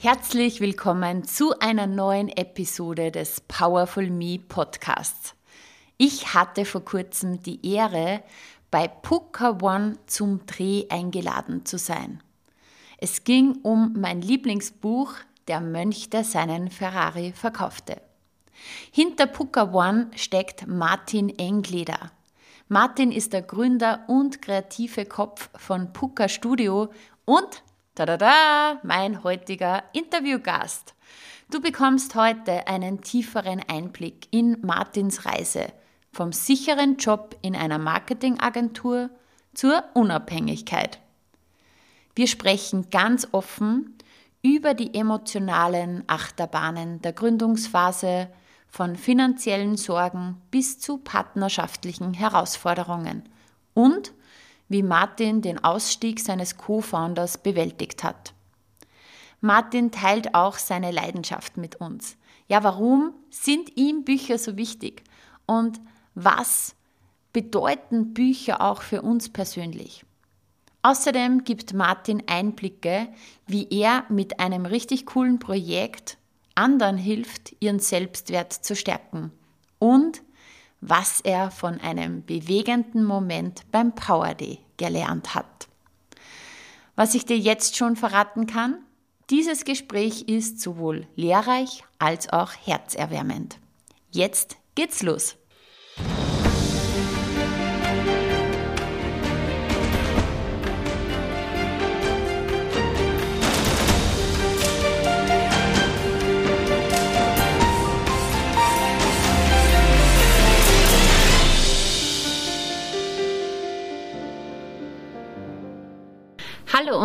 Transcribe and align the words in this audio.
Herzlich 0.00 0.60
willkommen 0.60 1.24
zu 1.24 1.58
einer 1.58 1.88
neuen 1.88 2.28
Episode 2.28 3.10
des 3.10 3.40
Powerful 3.40 4.10
Me 4.10 4.38
Podcasts. 4.38 5.34
Ich 5.96 6.34
hatte 6.34 6.64
vor 6.64 6.84
kurzem 6.84 7.42
die 7.42 7.74
Ehre, 7.74 8.22
bei 8.70 8.86
Puka 8.86 9.58
One 9.60 9.98
zum 10.06 10.46
Dreh 10.46 10.84
eingeladen 10.88 11.66
zu 11.66 11.78
sein. 11.78 12.22
Es 12.98 13.24
ging 13.24 13.58
um 13.64 13.92
mein 13.98 14.22
Lieblingsbuch 14.22 15.14
Der 15.48 15.60
Mönch, 15.60 16.10
der 16.10 16.22
seinen 16.22 16.70
Ferrari 16.70 17.32
verkaufte. 17.32 18.00
Hinter 18.92 19.26
Puka 19.26 19.72
One 19.72 20.12
steckt 20.14 20.68
Martin 20.68 21.28
Engleder. 21.40 22.12
Martin 22.68 23.10
ist 23.10 23.32
der 23.32 23.42
Gründer 23.42 24.04
und 24.06 24.42
kreative 24.42 25.06
Kopf 25.06 25.50
von 25.56 25.92
Puka 25.92 26.28
Studio 26.28 26.88
und 27.24 27.64
Tada, 28.06 28.78
mein 28.84 29.24
heutiger 29.24 29.82
Interviewgast. 29.92 30.94
Du 31.50 31.60
bekommst 31.60 32.14
heute 32.14 32.68
einen 32.68 33.00
tieferen 33.00 33.60
Einblick 33.66 34.28
in 34.30 34.56
Martins 34.60 35.26
Reise 35.26 35.72
vom 36.12 36.32
sicheren 36.32 36.96
Job 36.98 37.36
in 37.42 37.56
einer 37.56 37.78
Marketingagentur 37.78 39.10
zur 39.52 39.82
Unabhängigkeit. 39.94 41.00
Wir 42.14 42.28
sprechen 42.28 42.88
ganz 42.90 43.26
offen 43.32 43.98
über 44.42 44.74
die 44.74 44.94
emotionalen 44.94 46.04
Achterbahnen 46.06 47.02
der 47.02 47.14
Gründungsphase, 47.14 48.28
von 48.68 48.94
finanziellen 48.94 49.76
Sorgen 49.76 50.40
bis 50.52 50.78
zu 50.78 50.98
partnerschaftlichen 50.98 52.14
Herausforderungen 52.14 53.28
und 53.74 54.12
wie 54.68 54.82
Martin 54.82 55.42
den 55.42 55.62
Ausstieg 55.62 56.20
seines 56.20 56.56
Co-Founders 56.56 57.38
bewältigt 57.38 58.04
hat. 58.04 58.34
Martin 59.40 59.90
teilt 59.90 60.34
auch 60.34 60.58
seine 60.58 60.90
Leidenschaft 60.90 61.56
mit 61.56 61.76
uns. 61.76 62.16
Ja, 62.48 62.64
warum 62.64 63.14
sind 63.30 63.76
ihm 63.76 64.04
Bücher 64.04 64.38
so 64.38 64.56
wichtig? 64.56 65.02
Und 65.46 65.80
was 66.14 66.74
bedeuten 67.32 68.14
Bücher 68.14 68.60
auch 68.60 68.82
für 68.82 69.02
uns 69.02 69.28
persönlich? 69.28 70.04
Außerdem 70.82 71.44
gibt 71.44 71.74
Martin 71.74 72.22
Einblicke, 72.26 73.08
wie 73.46 73.68
er 73.70 74.04
mit 74.08 74.40
einem 74.40 74.64
richtig 74.66 75.06
coolen 75.06 75.38
Projekt 75.38 76.18
anderen 76.54 76.96
hilft, 76.96 77.54
ihren 77.60 77.78
Selbstwert 77.78 78.52
zu 78.52 78.74
stärken 78.74 79.32
und 79.78 80.22
was 80.80 81.20
er 81.20 81.50
von 81.50 81.80
einem 81.80 82.24
bewegenden 82.24 83.04
Moment 83.04 83.62
beim 83.72 83.94
Power 83.94 84.34
Day 84.34 84.60
gelernt 84.76 85.34
hat. 85.34 85.68
Was 86.94 87.14
ich 87.14 87.24
dir 87.24 87.38
jetzt 87.38 87.76
schon 87.76 87.96
verraten 87.96 88.46
kann, 88.46 88.78
dieses 89.30 89.64
Gespräch 89.64 90.22
ist 90.22 90.60
sowohl 90.60 91.06
lehrreich 91.14 91.84
als 91.98 92.32
auch 92.32 92.52
herzerwärmend. 92.52 93.58
Jetzt 94.10 94.56
geht's 94.74 95.02
los. 95.02 95.37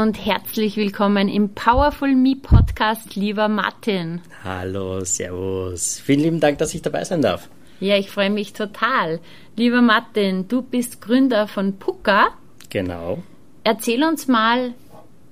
Und 0.03 0.25
herzlich 0.25 0.75
willkommen 0.75 1.29
im 1.29 1.53
Powerful 1.55 2.13
Me 2.13 2.35
Podcast, 2.35 3.15
lieber 3.15 3.47
Martin. 3.47 4.19
Hallo, 4.43 5.05
Servus. 5.05 5.97
Vielen 5.97 6.19
lieben 6.19 6.39
Dank, 6.41 6.57
dass 6.57 6.73
ich 6.73 6.81
dabei 6.81 7.05
sein 7.05 7.21
darf. 7.21 7.47
Ja, 7.79 7.95
ich 7.95 8.09
freue 8.09 8.29
mich 8.29 8.51
total. 8.51 9.21
Lieber 9.55 9.81
Martin, 9.81 10.49
du 10.49 10.61
bist 10.61 10.99
Gründer 10.99 11.47
von 11.47 11.79
Puka. 11.79 12.31
Genau. 12.69 13.23
Erzähl 13.63 14.03
uns 14.03 14.27
mal, 14.27 14.73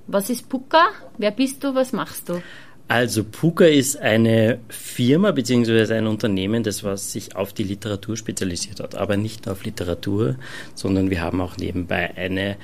was 0.06 0.30
ist 0.30 0.48
Puka? 0.48 0.86
Wer 1.18 1.32
bist 1.32 1.62
du? 1.62 1.74
Was 1.74 1.92
machst 1.92 2.30
du? 2.30 2.42
Also 2.88 3.24
Puka 3.24 3.66
ist 3.66 3.98
eine 3.98 4.58
Firma 4.70 5.32
bzw. 5.32 5.92
ein 5.92 6.06
Unternehmen, 6.06 6.62
das 6.62 6.82
was 6.82 7.12
sich 7.12 7.36
auf 7.36 7.52
die 7.52 7.64
Literatur 7.64 8.16
spezialisiert 8.16 8.80
hat, 8.80 8.94
aber 8.94 9.18
nicht 9.18 9.44
nur 9.44 9.52
auf 9.52 9.64
Literatur, 9.66 10.36
sondern 10.74 11.10
wir 11.10 11.20
haben 11.20 11.42
auch 11.42 11.58
nebenbei 11.58 12.16
eine 12.16 12.56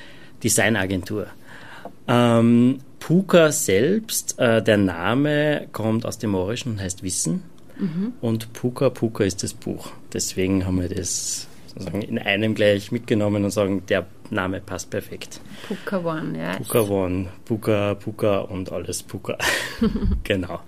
Designagentur. 0.43 1.27
Ähm, 2.09 2.79
Puka 3.01 3.53
selbst, 3.53 4.39
äh, 4.39 4.63
der 4.63 4.77
Name 4.77 5.69
kommt 5.73 6.05
aus 6.05 6.19
dem 6.19 6.31
Morischen 6.31 6.73
und 6.73 6.81
heißt 6.81 7.03
Wissen. 7.03 7.43
Mhm. 7.79 8.15
Und 8.21 8.53
Puka 8.53 8.91
Puka 8.91 9.25
ist 9.25 9.43
das 9.43 9.55
Buch. 9.55 9.91
Deswegen 10.13 10.67
haben 10.67 10.81
wir 10.81 10.89
das 10.89 11.47
sozusagen 11.69 12.03
in 12.03 12.19
einem 12.19 12.55
gleich 12.55 12.91
mitgenommen 12.91 13.45
und 13.45 13.51
sagen, 13.51 13.83
der 13.89 14.07
Name 14.31 14.61
passt 14.61 14.91
perfekt. 14.91 15.41
Puka 15.69 15.99
One, 15.99 16.39
ja. 16.39 16.57
Puka 16.57 16.81
One, 16.81 17.29
Puka, 17.45 17.95
Puka 17.95 18.39
und 18.41 18.73
alles 18.73 19.03
Puka. 19.03 19.39
genau. 20.25 20.61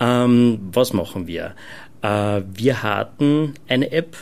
Ähm, 0.00 0.58
was 0.72 0.92
machen 0.92 1.26
wir? 1.26 1.54
Äh, 2.02 2.42
wir 2.52 2.82
hatten 2.82 3.54
eine 3.68 3.92
App, 3.92 4.16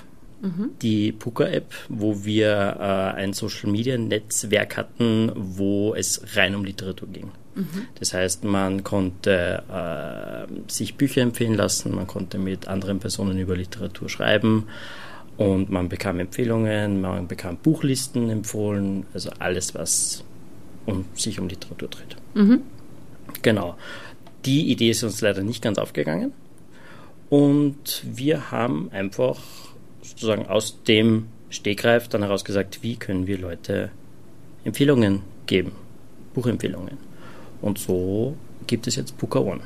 die 0.81 1.13
Puka-App, 1.13 1.75
wo 1.89 2.25
wir 2.25 2.77
äh, 2.79 3.19
ein 3.19 3.33
Social-Media-Netzwerk 3.33 4.77
hatten, 4.77 5.33
wo 5.35 5.95
es 5.95 6.23
rein 6.35 6.55
um 6.55 6.65
Literatur 6.65 7.09
ging. 7.09 7.31
Das 7.99 8.15
heißt, 8.15 8.45
man 8.45 8.85
konnte 8.85 9.63
äh, 9.69 10.71
sich 10.71 10.95
Bücher 10.95 11.23
empfehlen 11.23 11.55
lassen, 11.55 11.95
man 11.95 12.07
konnte 12.07 12.39
mit 12.39 12.69
anderen 12.69 13.01
Personen 13.01 13.39
über 13.39 13.57
Literatur 13.57 14.09
schreiben 14.09 14.67
und 15.37 15.71
man 15.71 15.89
bekam 15.89 16.21
Empfehlungen, 16.21 17.01
man 17.01 17.29
bekam 17.29 17.57
Buchlisten 17.57 18.31
empfohlen, 18.31 19.07
also 19.13 19.31
alles, 19.39 19.75
was 19.75 20.25
um, 20.87 21.05
sich 21.15 21.39
um 21.41 21.49
Literatur 21.49 21.89
dreht. 21.89 22.17
Mhm. 22.35 22.61
Genau. 23.43 23.77
Die 24.45 24.71
Idee 24.71 24.91
ist 24.91 25.03
uns 25.03 25.21
leider 25.21 25.43
nicht 25.43 25.63
ganz 25.63 25.77
aufgegangen 25.77 26.33
und 27.29 28.03
wir 28.05 28.51
haben 28.51 28.91
einfach 28.93 29.39
sozusagen 30.11 30.47
aus 30.47 30.83
dem 30.85 31.27
Stegreif 31.51 32.09
dann 32.09 32.23
heraus 32.23 32.45
gesagt, 32.45 32.83
wie 32.83 32.97
können 32.97 33.27
wir 33.27 33.39
Leute 33.39 33.91
Empfehlungen 34.65 35.23
geben, 35.47 35.73
Buchempfehlungen. 36.35 36.99
Und 37.61 37.79
so 37.79 38.37
gibt 38.67 38.87
es 38.87 38.97
jetzt 38.97 39.19
Booker 39.19 39.45
One. 39.45 39.61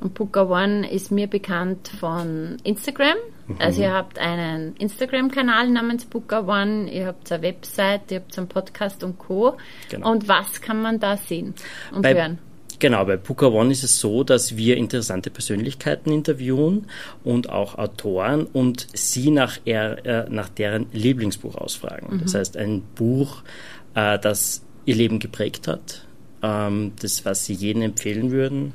Und 0.00 0.14
Booker 0.14 0.48
One 0.48 0.90
ist 0.90 1.10
mir 1.10 1.26
bekannt 1.26 1.88
von 1.88 2.56
Instagram. 2.64 3.16
Mhm. 3.48 3.56
Also 3.58 3.82
ihr 3.82 3.92
habt 3.92 4.18
einen 4.18 4.76
Instagram-Kanal 4.76 5.68
namens 5.70 6.06
Booker 6.06 6.46
One, 6.46 6.90
ihr 6.90 7.06
habt 7.06 7.30
eine 7.30 7.42
Website, 7.42 8.10
ihr 8.10 8.20
habt 8.20 8.36
einen 8.38 8.48
Podcast 8.48 9.04
und 9.04 9.18
Co. 9.18 9.56
Genau. 9.90 10.12
Und 10.12 10.28
was 10.28 10.60
kann 10.62 10.80
man 10.80 11.00
da 11.00 11.16
sehen 11.16 11.54
und 11.92 12.02
Bei 12.02 12.14
hören? 12.14 12.38
Genau, 12.80 13.04
bei 13.04 13.18
Puka 13.18 13.46
One 13.46 13.70
ist 13.70 13.84
es 13.84 14.00
so, 14.00 14.24
dass 14.24 14.56
wir 14.56 14.78
interessante 14.78 15.30
Persönlichkeiten 15.30 16.10
interviewen 16.10 16.86
und 17.22 17.50
auch 17.50 17.76
Autoren 17.76 18.46
und 18.46 18.86
sie 18.94 19.30
nach, 19.30 19.58
er, 19.66 20.06
äh, 20.06 20.30
nach 20.30 20.48
deren 20.48 20.86
Lieblingsbuch 20.92 21.56
ausfragen. 21.56 22.16
Mhm. 22.16 22.20
Das 22.22 22.34
heißt, 22.34 22.56
ein 22.56 22.82
Buch, 22.94 23.42
äh, 23.94 24.18
das 24.18 24.62
ihr 24.86 24.94
Leben 24.94 25.18
geprägt 25.18 25.68
hat, 25.68 26.06
ähm, 26.42 26.92
das, 27.00 27.26
was 27.26 27.44
sie 27.44 27.52
jedem 27.52 27.82
empfehlen 27.82 28.30
würden 28.30 28.72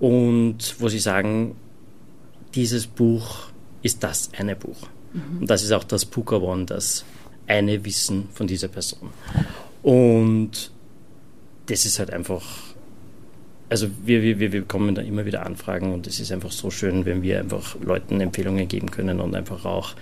und 0.00 0.76
wo 0.78 0.88
sie 0.88 0.98
sagen, 0.98 1.54
dieses 2.54 2.86
Buch 2.86 3.48
ist 3.82 4.02
das 4.02 4.30
eine 4.38 4.56
Buch. 4.56 4.88
Mhm. 5.12 5.40
Und 5.40 5.50
das 5.50 5.62
ist 5.62 5.72
auch 5.72 5.84
das 5.84 6.06
Puka 6.06 6.36
One, 6.36 6.64
das 6.64 7.04
eine 7.46 7.84
Wissen 7.84 8.28
von 8.32 8.46
dieser 8.46 8.68
Person. 8.68 9.10
Und 9.82 10.70
das 11.66 11.84
ist 11.84 11.98
halt 11.98 12.10
einfach 12.10 12.42
also 13.68 13.88
wir, 14.04 14.22
wir, 14.22 14.40
wir 14.40 14.50
bekommen 14.50 14.94
da 14.94 15.02
immer 15.02 15.24
wieder 15.24 15.44
Anfragen 15.44 15.92
und 15.92 16.06
es 16.06 16.20
ist 16.20 16.30
einfach 16.32 16.52
so 16.52 16.70
schön, 16.70 17.04
wenn 17.04 17.22
wir 17.22 17.40
einfach 17.40 17.76
Leuten 17.80 18.20
Empfehlungen 18.20 18.68
geben 18.68 18.90
können 18.90 19.20
und 19.20 19.34
einfach 19.34 19.64
auch 19.64 19.94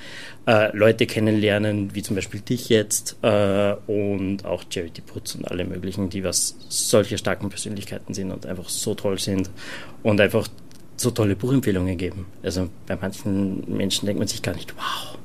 äh, 0.47 0.77
Leute 0.77 1.07
kennenlernen, 1.07 1.95
wie 1.95 2.03
zum 2.03 2.17
Beispiel 2.17 2.41
dich 2.41 2.69
jetzt 2.69 3.17
äh, 3.23 3.75
und 3.87 4.45
auch 4.45 4.65
Charity 4.69 5.01
Putz 5.03 5.37
und 5.37 5.51
alle 5.51 5.65
möglichen, 5.65 6.11
die 6.11 6.25
was 6.25 6.57
solche 6.69 7.19
starken 7.19 7.49
Persönlichkeiten 7.49 8.15
sind 8.15 8.33
und 8.33 8.47
einfach 8.47 8.69
so 8.69 8.95
toll 8.95 9.19
sind 9.19 9.49
und 10.03 10.21
einfach 10.21 10.49
so 10.97 11.11
tolle 11.11 11.37
Buchempfehlungen 11.37 11.97
geben. 11.97 12.27
Also 12.43 12.69
bei 12.87 12.97
manchen 12.97 13.65
Menschen 13.75 14.07
denkt 14.07 14.19
man 14.19 14.29
sich 14.29 14.43
gar 14.43 14.55
nicht, 14.55 14.75
wow, 14.77 15.19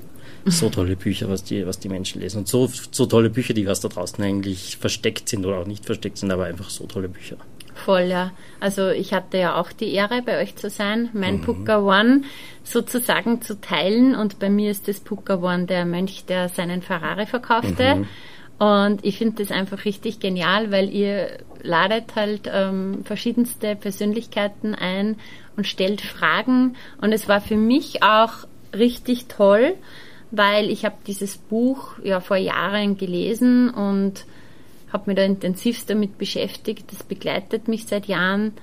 so 0.46 0.70
tolle 0.72 0.96
Bücher, 0.96 1.30
was 1.30 1.44
die, 1.44 1.66
was 1.66 1.80
die 1.80 1.90
Menschen 1.90 2.22
lesen. 2.22 2.40
Und 2.40 2.48
so, 2.48 2.70
so 2.92 3.06
tolle 3.06 3.30
Bücher, 3.30 3.54
die 3.54 3.66
was 3.66 3.80
da 3.80 3.88
draußen 3.88 4.24
eigentlich 4.24 4.78
versteckt 4.78 5.30
sind 5.30 5.46
oder 5.46 5.58
auch 5.58 5.68
nicht 5.68 5.86
versteckt 5.86 6.18
sind, 6.18 6.32
aber 6.32 6.46
einfach 6.46 6.70
so 6.70 6.86
tolle 6.86 7.10
Bücher. 7.10 7.38
Voll, 7.86 8.04
ja. 8.04 8.32
Also 8.60 8.90
ich 8.90 9.14
hatte 9.14 9.38
ja 9.38 9.56
auch 9.56 9.72
die 9.72 9.94
Ehre, 9.94 10.22
bei 10.22 10.42
euch 10.42 10.56
zu 10.56 10.70
sein, 10.70 11.10
mein 11.14 11.38
mhm. 11.38 11.42
Puka 11.42 11.80
One 11.80 12.22
sozusagen 12.64 13.42
zu 13.42 13.60
teilen. 13.62 14.16
Und 14.16 14.40
bei 14.40 14.50
mir 14.50 14.72
ist 14.72 14.88
das 14.88 15.00
Puka 15.00 15.36
One 15.36 15.66
der 15.66 15.86
Mönch, 15.86 16.26
der 16.26 16.50
seinen 16.50 16.82
Ferrari 16.82 17.26
verkaufte. 17.26 17.96
Mhm. 17.96 18.08
Und 18.60 19.06
ich 19.06 19.20
finde 19.20 19.44
das 19.44 19.52
einfach 19.52 19.86
richtig 19.86 20.20
genial, 20.20 20.72
weil 20.72 20.90
ihr 20.90 21.38
ladet 21.62 22.16
halt 22.16 22.50
ähm, 22.52 23.04
verschiedenste 23.06 23.76
Persönlichkeiten 23.76 24.74
ein 24.74 25.18
und 25.56 25.68
stellt 25.68 26.02
Fragen. 26.02 26.76
Und 27.00 27.12
es 27.12 27.28
war 27.28 27.40
für 27.40 27.56
mich 27.56 28.02
auch 28.02 28.34
richtig 28.76 29.28
toll, 29.28 29.76
weil 30.32 30.72
ich 30.72 30.86
habe 30.86 30.96
dieses 31.06 31.38
Buch 31.38 32.00
ja 32.04 32.20
vor 32.20 32.38
Jahren 32.38 32.98
gelesen 32.98 33.70
und 33.70 34.26
habe 34.92 35.04
mich 35.08 35.16
da 35.16 35.24
intensivst 35.24 35.90
damit 35.90 36.18
beschäftigt. 36.18 36.92
Das 36.92 37.04
begleitet 37.04 37.68
mich 37.68 37.86
seit 37.86 38.06
Jahren. 38.08 38.54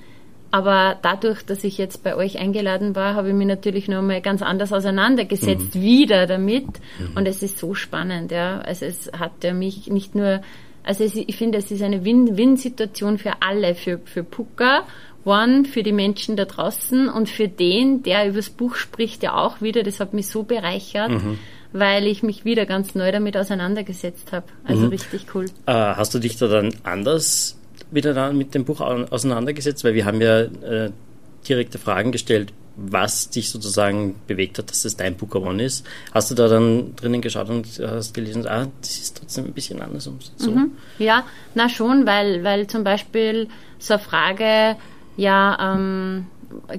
Aber 0.51 0.97
dadurch, 1.03 1.43
dass 1.43 1.65
ich 1.65 1.79
jetzt 1.79 2.05
bei 2.05 2.15
euch 2.15 2.39
eingeladen 2.39 2.95
war, 2.95 3.15
habe 3.15 3.31
ich 3.31 3.35
mich 3.35 3.49
natürlich 3.49 3.89
noch 3.89 4.03
mal 4.03 4.21
ganz 4.21 4.41
anders 4.41 4.73
auseinandergesetzt, 4.73 5.75
mhm. 5.75 5.83
wieder 5.83 6.27
damit. 6.27 6.67
Mhm. 6.99 7.17
Und 7.17 7.27
es 7.27 7.43
ist 7.43 7.59
so 7.59 7.75
spannend, 7.75 8.31
ja. 8.31 8.61
Also 8.61 8.87
es 8.87 9.11
hat 9.19 9.43
ja 9.43 9.53
mich 9.53 9.89
nicht 9.89 10.15
nur, 10.15 10.43
also 10.85 11.03
es, 11.03 11.17
ich 11.17 11.37
finde, 11.37 11.59
es 11.59 11.73
ist 11.73 11.83
eine 11.83 12.05
Win-Win-Situation 12.05 13.19
für 13.19 13.33
alle, 13.41 13.75
für, 13.75 13.99
für 14.05 14.23
Puka 14.23 14.85
One, 15.25 15.65
für 15.65 15.83
die 15.83 15.93
Menschen 15.93 16.37
da 16.37 16.45
draußen 16.45 17.09
und 17.09 17.29
für 17.29 17.49
den, 17.49 18.03
der 18.05 18.29
übers 18.29 18.51
Buch 18.51 18.77
spricht, 18.77 19.23
ja 19.25 19.35
auch 19.35 19.61
wieder. 19.61 19.83
Das 19.83 19.99
hat 19.99 20.15
mich 20.15 20.29
so 20.29 20.45
bereichert. 20.45 21.11
Mhm 21.11 21.39
weil 21.75 22.07
ich 22.07 22.23
mich 22.23 22.45
wieder 22.45 22.67
ganz 22.67 22.95
neu 22.95 23.11
damit 23.11 23.37
auseinandergesetzt 23.37 24.33
habe. 24.33 24.47
Also 24.63 24.83
mhm. 24.83 24.89
richtig 24.91 25.27
cool. 25.35 25.47
Äh, 25.67 25.73
hast 25.73 26.15
du 26.15 26.21
dich 26.21 26.37
da 26.37 26.47
dann 26.47 26.73
anders 26.85 27.59
wieder 27.91 28.15
dann 28.15 28.39
mit 28.39 28.55
dem 28.55 28.65
Buch 28.65 28.81
auseinandergesetzt? 28.81 29.83
Weil 29.83 29.95
wir 29.95 30.05
haben 30.05 30.21
ja 30.21 30.43
äh, 30.43 30.93
direkte 31.47 31.79
Fragen 31.79 32.13
gestellt, 32.13 32.53
was 32.77 33.29
dich 33.29 33.51
sozusagen 33.51 34.15
bewegt 34.29 34.59
hat, 34.59 34.71
dass 34.71 34.85
es 34.85 34.97
dein 34.97 35.17
Book 35.17 35.35
One 35.35 35.63
ist. 35.63 35.85
Hast 36.13 36.31
du 36.31 36.37
da 36.37 36.47
dann 36.47 36.95
drinnen 36.95 37.21
geschaut 37.21 37.51
und 37.51 37.67
hast 37.85 38.15
gelesen, 38.15 38.47
ah, 38.47 38.69
das 38.81 38.99
ist 38.99 39.17
trotzdem 39.17 39.47
ein 39.47 39.53
bisschen 39.53 39.83
anders 39.83 40.07
und 40.07 40.31
so? 40.37 40.53
Mhm. 40.53 40.73
Ja, 41.01 41.25
na 41.55 41.69
schon, 41.69 42.07
weil, 42.07 42.45
weil 42.45 42.69
zum 42.69 42.85
Beispiel 42.85 43.49
so 43.81 43.95
eine 43.95 44.03
Frage, 44.03 44.77
ja, 45.17 45.75
ähm, 45.75 46.27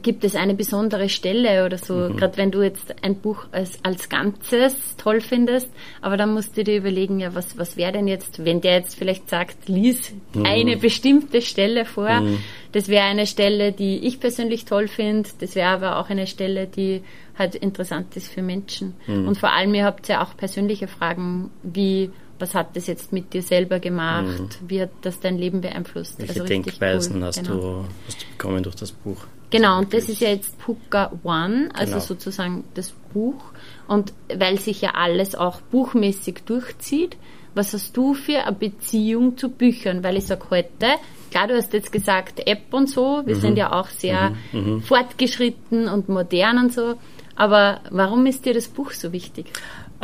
gibt 0.01 0.24
es 0.24 0.36
eine 0.36 0.56
besondere 0.56 1.10
Stelle 1.10 1.66
oder 1.66 1.77
so, 1.77 1.94
mhm. 1.94 2.18
gerade 2.18 2.38
wenn 2.38 2.51
du 2.51 2.62
jetzt 2.62 2.95
ein 3.04 3.16
Buch 3.16 3.45
als, 3.51 3.80
als 3.83 4.10
Ganzes 4.10 4.95
toll 4.98 5.22
findest, 5.22 5.69
aber 6.01 6.18
dann 6.18 6.33
musst 6.33 6.57
du 6.57 6.63
dir 6.63 6.77
überlegen, 6.77 7.19
ja, 7.19 7.36
was, 7.36 7.57
was 7.57 7.77
wäre 7.77 7.92
denn 7.92 8.07
jetzt, 8.07 8.44
wenn 8.44 8.62
der 8.62 8.74
jetzt 8.74 8.95
vielleicht 8.95 9.30
sagt, 9.30 9.68
lies 9.68 10.13
mhm. 10.33 10.45
eine 10.45 10.77
bestimmte 10.77 11.42
Stelle 11.42 11.86
vor, 11.86 12.22
mhm. 12.22 12.39
das 12.72 12.88
wäre 12.88 13.06
eine 13.06 13.27
Stelle, 13.27 13.72
die 13.72 14.06
ich 14.06 14.19
persönlich 14.19 14.66
toll 14.66 14.88
finde, 14.88 15.30
das 15.39 15.56
wäre 15.56 15.69
aber 15.69 16.00
auch 16.00 16.10
eine 16.10 16.27
Stelle, 16.27 16.68
die 16.68 17.01
halt 17.38 17.56
interessant 17.56 18.16
ist 18.16 18.30
für 18.30 18.42
Menschen. 18.42 18.94
Mhm. 19.07 19.27
Und 19.27 19.38
vor 19.38 19.51
allem, 19.51 19.74
ihr 19.74 19.86
habt 19.86 20.07
ja 20.07 20.24
auch 20.24 20.38
persönliche 20.38 20.88
Fragen, 20.88 21.51
wie 21.63 22.12
was 22.39 22.54
hat 22.54 22.75
das 22.75 22.88
jetzt 22.88 23.13
mit 23.13 23.33
dir 23.33 23.42
selber 23.42 23.80
gemacht? 23.80 24.25
Mhm. 24.62 24.69
Wie 24.69 24.81
hat 24.81 24.89
das 25.01 25.19
dein 25.19 25.38
Leben 25.38 25.62
beeinflusst? 25.62 26.19
Welche 26.19 26.42
also 26.42 26.45
Denkweisen 26.45 27.18
cool. 27.18 27.24
hast, 27.24 27.44
genau. 27.44 27.56
du, 27.56 27.86
hast 28.07 28.22
du 28.22 28.27
bekommen 28.27 28.63
durch 28.63 28.75
das 28.75 28.92
Buch? 28.92 29.25
Genau, 29.50 29.80
und 29.80 29.94
das 29.94 30.10
ist 30.10 30.22
ja 30.22 30.30
jetzt 30.30 30.58
Puka 30.60 31.12
One, 31.24 31.70
also 31.74 31.94
genau. 31.94 32.04
sozusagen 32.04 32.64
das 32.74 32.94
Buch. 33.14 33.44
Und 33.88 34.14
weil 34.36 34.60
sich 34.60 34.82
ja 34.82 34.92
alles 34.96 35.36
auch 35.36 35.62
buchmäßig 35.62 36.44
durchzieht, 36.46 37.18
was 37.54 37.74
hast 37.74 37.96
du 37.96 38.14
für 38.14 38.44
eine 38.44 38.56
Beziehung 38.56 39.38
zu 39.38 39.50
Büchern? 39.50 40.04
Weil 40.04 40.18
ich 40.18 40.26
sage 40.26 40.46
heute, 40.50 40.96
klar, 41.32 41.48
du 41.48 41.56
hast 41.56 41.72
jetzt 41.74 41.92
gesagt 41.92 42.46
App 42.46 42.74
und 42.74 42.90
so, 42.90 43.22
wir 43.26 43.36
mhm. 43.36 43.42
sind 43.42 43.58
ja 43.58 43.72
auch 43.72 43.88
sehr 43.88 44.32
mhm. 44.52 44.60
mhm. 44.60 44.82
fortgeschritten 44.82 45.88
und 45.88 46.10
modern 46.10 46.58
und 46.58 46.74
so, 46.74 46.96
aber 47.36 47.82
warum 47.90 48.26
ist 48.26 48.46
dir 48.46 48.54
das 48.54 48.68
Buch 48.68 48.92
so 48.92 49.12
wichtig? 49.12 49.48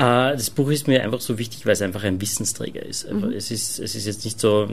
Äh, 0.02 0.32
das 0.32 0.50
Buch 0.50 0.72
ist 0.72 0.88
mir 0.88 1.04
einfach 1.04 1.22
so 1.22 1.38
wichtig, 1.38 1.66
weil 1.66 1.74
es 1.74 1.82
einfach 1.82 2.04
ein 2.04 2.20
Wissensträger 2.20 2.84
ist. 2.84 3.12
Mhm. 3.12 3.32
Es 3.34 3.52
ist. 3.52 3.78
Es 3.78 3.94
ist 3.94 4.08
jetzt 4.08 4.26
nicht 4.26 4.40
so, 4.40 4.68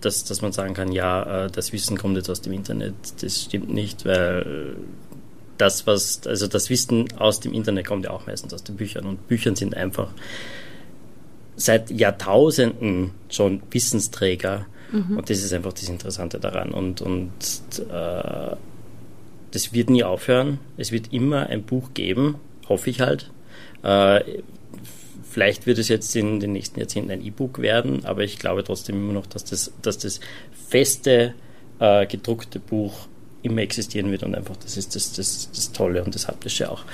dass, 0.00 0.24
dass 0.24 0.42
man 0.42 0.52
sagen 0.52 0.74
kann, 0.74 0.92
ja, 0.92 1.46
äh, 1.46 1.50
das 1.50 1.72
Wissen 1.72 1.98
kommt 1.98 2.16
jetzt 2.16 2.30
aus 2.30 2.40
dem 2.40 2.52
Internet. 2.52 2.94
Das 3.20 3.42
stimmt 3.42 3.74
nicht, 3.74 4.04
weil 4.04 4.76
das, 5.58 5.86
was, 5.88 6.26
also 6.26 6.46
das 6.46 6.70
Wissen 6.70 7.12
aus 7.18 7.40
dem 7.40 7.52
Internet 7.52 7.86
kommt 7.86 8.04
ja 8.04 8.10
auch 8.12 8.26
meistens 8.26 8.54
aus 8.54 8.62
den 8.62 8.76
Büchern. 8.76 9.06
Und 9.06 9.26
Büchern 9.26 9.56
sind 9.56 9.76
einfach 9.76 10.10
seit 11.56 11.90
Jahrtausenden 11.90 13.10
schon 13.28 13.60
Wissensträger. 13.72 14.66
Mhm. 14.92 15.18
Und 15.18 15.30
das 15.30 15.38
ist 15.42 15.52
einfach 15.52 15.72
das 15.72 15.88
Interessante 15.88 16.38
daran. 16.38 16.70
Und, 16.70 17.00
und 17.00 17.32
äh, 17.90 18.56
das 19.50 19.72
wird 19.72 19.90
nie 19.90 20.04
aufhören. 20.04 20.58
Es 20.76 20.92
wird 20.92 21.12
immer 21.12 21.48
ein 21.48 21.64
Buch 21.64 21.90
geben, 21.94 22.36
hoffe 22.68 22.90
ich 22.90 23.00
halt, 23.00 23.24
äh, 23.24 23.43
vielleicht 23.82 25.66
wird 25.66 25.78
es 25.78 25.88
jetzt 25.88 26.14
in 26.16 26.40
den 26.40 26.52
nächsten 26.52 26.78
Jahrzehnten 26.78 27.10
ein 27.10 27.24
E-Book 27.24 27.58
werden, 27.60 28.04
aber 28.04 28.22
ich 28.22 28.38
glaube 28.38 28.64
trotzdem 28.64 28.96
immer 28.96 29.12
noch, 29.12 29.26
dass 29.26 29.44
das, 29.44 29.72
dass 29.82 29.98
das 29.98 30.20
feste 30.68 31.34
äh, 31.80 32.06
gedruckte 32.06 32.60
Buch 32.60 33.08
immer 33.42 33.60
existieren 33.60 34.10
wird 34.10 34.22
und 34.22 34.34
einfach 34.34 34.56
das 34.56 34.76
ist 34.76 34.94
das, 34.94 35.12
das, 35.12 35.50
das 35.50 35.72
Tolle 35.72 36.02
und 36.02 36.14
das 36.14 36.28
Haptische 36.28 36.70
auch. 36.70 36.84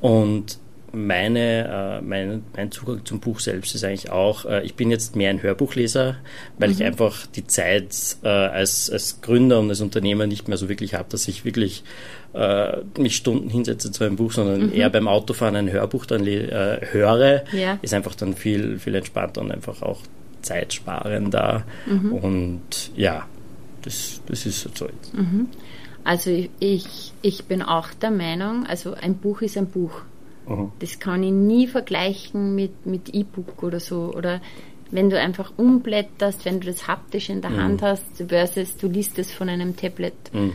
Und 0.00 0.58
meine, 0.96 2.00
äh, 2.00 2.04
mein, 2.04 2.42
mein 2.56 2.72
Zugang 2.72 3.04
zum 3.04 3.20
Buch 3.20 3.40
selbst 3.40 3.74
ist 3.74 3.84
eigentlich 3.84 4.10
auch, 4.10 4.44
äh, 4.46 4.64
ich 4.64 4.74
bin 4.74 4.90
jetzt 4.90 5.14
mehr 5.14 5.30
ein 5.30 5.42
Hörbuchleser, 5.42 6.16
weil 6.58 6.68
mhm. 6.70 6.74
ich 6.74 6.84
einfach 6.84 7.26
die 7.26 7.46
Zeit 7.46 8.16
äh, 8.22 8.28
als, 8.28 8.90
als 8.90 9.20
Gründer 9.20 9.60
und 9.60 9.68
als 9.68 9.80
Unternehmer 9.80 10.26
nicht 10.26 10.48
mehr 10.48 10.56
so 10.56 10.68
wirklich 10.68 10.94
habe, 10.94 11.06
dass 11.10 11.28
ich 11.28 11.44
wirklich 11.44 11.84
äh, 12.32 12.78
mich 12.98 13.16
Stunden 13.16 13.50
hinsetze 13.50 13.92
zu 13.92 14.04
einem 14.04 14.16
Buch, 14.16 14.32
sondern 14.32 14.68
mhm. 14.68 14.72
eher 14.72 14.90
beim 14.90 15.06
Autofahren 15.06 15.56
ein 15.56 15.70
Hörbuch 15.70 16.06
dann 16.06 16.26
äh, 16.26 16.80
höre, 16.90 17.44
ja. 17.52 17.78
ist 17.82 17.94
einfach 17.94 18.14
dann 18.14 18.34
viel, 18.34 18.78
viel 18.78 18.94
entspannter 18.94 19.42
und 19.42 19.52
einfach 19.52 19.82
auch 19.82 20.00
zeitsparender. 20.42 21.64
Mhm. 21.86 22.12
Und 22.12 22.90
ja, 22.96 23.26
das, 23.82 24.20
das 24.26 24.46
ist 24.46 24.76
so 24.76 24.86
jetzt. 24.86 25.14
Mhm. 25.14 25.48
Also 26.04 26.30
ich, 26.60 27.12
ich 27.22 27.44
bin 27.46 27.62
auch 27.62 27.88
der 27.92 28.12
Meinung, 28.12 28.64
also 28.66 28.94
ein 28.94 29.16
Buch 29.16 29.42
ist 29.42 29.58
ein 29.58 29.66
Buch. 29.66 30.02
Mhm. 30.46 30.72
Das 30.78 30.98
kann 30.98 31.22
ich 31.22 31.32
nie 31.32 31.66
vergleichen 31.66 32.54
mit, 32.54 32.86
mit 32.86 33.14
E-Book 33.14 33.62
oder 33.62 33.80
so. 33.80 34.12
Oder 34.14 34.40
wenn 34.90 35.10
du 35.10 35.18
einfach 35.18 35.52
umblätterst, 35.56 36.44
wenn 36.44 36.60
du 36.60 36.66
das 36.68 36.86
haptisch 36.86 37.28
in 37.28 37.40
der 37.40 37.50
mhm. 37.50 37.60
Hand 37.60 37.82
hast, 37.82 38.06
versus 38.28 38.76
du 38.76 38.88
liest 38.88 39.18
es 39.18 39.32
von 39.32 39.48
einem 39.48 39.76
Tablet. 39.76 40.14
Mhm. 40.32 40.52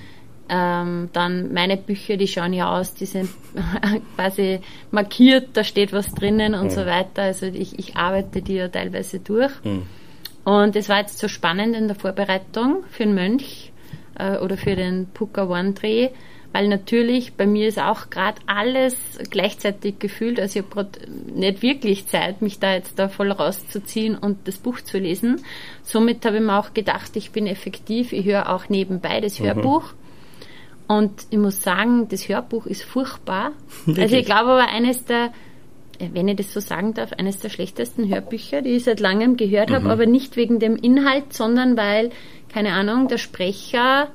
Ähm, 0.49 1.09
dann 1.13 1.53
meine 1.53 1.77
Bücher, 1.77 2.17
die 2.17 2.27
schauen 2.27 2.51
ja 2.51 2.77
aus, 2.77 2.93
die 2.93 3.05
sind 3.05 3.29
quasi 4.15 4.59
markiert, 4.91 5.49
da 5.53 5.63
steht 5.63 5.93
was 5.93 6.13
drinnen 6.13 6.55
und 6.55 6.65
mhm. 6.65 6.69
so 6.71 6.85
weiter. 6.85 7.23
Also 7.23 7.45
ich, 7.45 7.79
ich 7.79 7.95
arbeite 7.95 8.41
die 8.41 8.55
ja 8.55 8.67
teilweise 8.67 9.19
durch. 9.19 9.51
Mhm. 9.63 9.83
Und 10.43 10.75
es 10.75 10.89
war 10.89 10.99
jetzt 10.99 11.19
so 11.19 11.27
spannend 11.27 11.75
in 11.75 11.87
der 11.87 11.95
Vorbereitung 11.95 12.83
für 12.89 13.03
einen 13.03 13.13
Mönch 13.13 13.71
äh, 14.17 14.37
oder 14.37 14.57
für 14.57 14.75
den 14.75 15.07
Puka 15.13 15.47
One 15.47 15.73
Dreh, 15.73 16.09
weil 16.53 16.67
natürlich 16.67 17.33
bei 17.33 17.45
mir 17.47 17.67
ist 17.67 17.79
auch 17.79 18.09
gerade 18.09 18.41
alles 18.45 18.97
gleichzeitig 19.29 19.99
gefühlt. 19.99 20.39
Also 20.39 20.59
ich 20.59 20.65
habe 20.65 20.89
nicht 21.33 21.61
wirklich 21.61 22.07
Zeit, 22.07 22.41
mich 22.41 22.59
da 22.59 22.73
jetzt 22.73 22.99
da 22.99 23.07
voll 23.07 23.31
rauszuziehen 23.31 24.17
und 24.17 24.47
das 24.47 24.57
Buch 24.57 24.81
zu 24.81 24.97
lesen. 24.97 25.43
Somit 25.83 26.25
habe 26.25 26.37
ich 26.37 26.43
mir 26.43 26.59
auch 26.59 26.73
gedacht, 26.73 27.15
ich 27.15 27.31
bin 27.31 27.47
effektiv. 27.47 28.11
Ich 28.11 28.25
höre 28.25 28.49
auch 28.49 28.67
nebenbei 28.67 29.21
das 29.21 29.39
mhm. 29.39 29.45
Hörbuch. 29.45 29.93
Und 30.87 31.11
ich 31.29 31.37
muss 31.37 31.61
sagen, 31.61 32.09
das 32.09 32.27
Hörbuch 32.27 32.65
ist 32.65 32.83
furchtbar. 32.83 33.51
Wirklich? 33.85 33.97
Also 34.03 34.17
ich 34.17 34.25
glaube 34.25 34.51
aber 34.51 34.67
eines 34.67 35.05
der, 35.05 35.31
wenn 35.99 36.27
ich 36.27 36.35
das 36.35 36.51
so 36.51 36.59
sagen 36.59 36.93
darf, 36.93 37.13
eines 37.13 37.39
der 37.39 37.47
schlechtesten 37.47 38.09
Hörbücher, 38.09 38.61
die 38.61 38.71
ich 38.71 38.83
seit 38.83 38.99
langem 38.99 39.37
gehört 39.37 39.69
mhm. 39.69 39.75
habe, 39.75 39.89
aber 39.89 40.05
nicht 40.05 40.35
wegen 40.35 40.59
dem 40.59 40.75
Inhalt, 40.75 41.31
sondern 41.31 41.77
weil, 41.77 42.09
keine 42.53 42.73
Ahnung, 42.73 43.07
der 43.07 43.19
Sprecher 43.19 44.09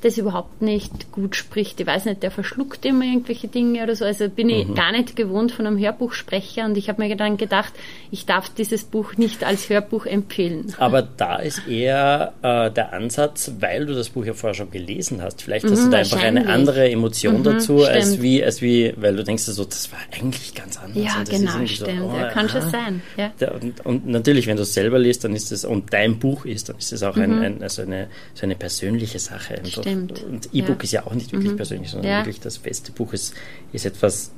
das 0.00 0.16
überhaupt 0.18 0.62
nicht 0.62 1.12
gut 1.12 1.36
spricht. 1.36 1.80
Ich 1.80 1.86
weiß 1.86 2.06
nicht, 2.06 2.22
der 2.22 2.30
verschluckt 2.30 2.84
immer 2.84 3.04
irgendwelche 3.04 3.48
Dinge 3.48 3.82
oder 3.82 3.94
so. 3.94 4.04
Also 4.04 4.28
bin 4.28 4.48
ich 4.48 4.66
mhm. 4.66 4.74
gar 4.74 4.92
nicht 4.92 5.16
gewohnt 5.16 5.52
von 5.52 5.66
einem 5.66 5.78
Hörbuchsprecher 5.78 6.64
und 6.64 6.76
ich 6.76 6.88
habe 6.88 7.02
mir 7.02 7.14
dann 7.16 7.36
gedacht, 7.36 7.72
ich 8.10 8.26
darf 8.26 8.48
dieses 8.48 8.84
Buch 8.84 9.16
nicht 9.16 9.44
als 9.44 9.68
Hörbuch 9.68 10.06
empfehlen. 10.06 10.74
Aber 10.78 11.02
da 11.02 11.36
ist 11.36 11.66
eher 11.68 12.32
äh, 12.42 12.70
der 12.70 12.92
Ansatz, 12.92 13.52
weil 13.60 13.86
du 13.86 13.94
das 13.94 14.10
Buch 14.10 14.24
ja 14.24 14.32
vorher 14.32 14.54
schon 14.54 14.70
gelesen 14.70 15.22
hast. 15.22 15.42
Vielleicht 15.42 15.64
hast 15.64 15.80
mhm, 15.80 15.84
du 15.86 15.90
da 15.90 15.98
einfach 15.98 16.22
eine 16.22 16.48
andere 16.48 16.90
Emotion 16.90 17.38
mhm, 17.38 17.44
dazu, 17.44 17.84
als 17.84 18.22
wie, 18.22 18.42
als 18.42 18.62
wie, 18.62 18.94
weil 18.96 19.16
du 19.16 19.24
denkst 19.24 19.44
so, 19.44 19.64
das 19.64 19.92
war 19.92 19.98
eigentlich 20.12 20.54
ganz 20.54 20.78
anders. 20.78 21.04
Ja, 21.04 21.22
genau, 21.28 21.66
stimmt. 21.66 22.00
So, 22.00 22.06
oh, 22.06 22.16
ja, 22.16 22.28
kann 22.28 22.46
aha. 22.46 22.60
schon 22.60 22.70
sein. 22.70 23.02
Ja. 23.16 23.32
Und, 23.50 23.84
und, 23.84 24.06
natürlich, 24.06 24.46
wenn 24.46 24.56
du 24.56 24.62
es 24.62 24.74
selber 24.74 24.98
liest, 24.98 25.24
dann 25.24 25.34
ist 25.34 25.52
es, 25.52 25.64
und 25.64 25.92
dein 25.92 26.18
Buch 26.18 26.44
ist, 26.44 26.68
dann 26.68 26.78
ist 26.78 26.92
es 26.92 27.02
auch 27.02 27.16
ein, 27.16 27.36
mhm. 27.36 27.42
ein, 27.42 27.62
also 27.62 27.82
eine, 27.82 28.08
so 28.34 28.44
eine 28.44 28.54
persönliche 28.54 29.18
Sache. 29.18 29.58
Einfach. 29.58 29.82
Stimmt. 29.90 30.22
Und 30.22 30.48
E-Book 30.52 30.78
ja. 30.78 30.82
ist 30.82 30.92
ja 30.92 31.06
auch 31.06 31.14
nicht 31.14 31.32
wirklich 31.32 31.52
mhm. 31.52 31.56
persönlich, 31.56 31.90
sondern 31.90 32.10
ja. 32.10 32.18
wirklich 32.18 32.40
das 32.40 32.56
feste 32.56 32.92
Buch 32.92 33.12
ist, 33.12 33.34
ist 33.72 33.86
etwas 33.86 34.32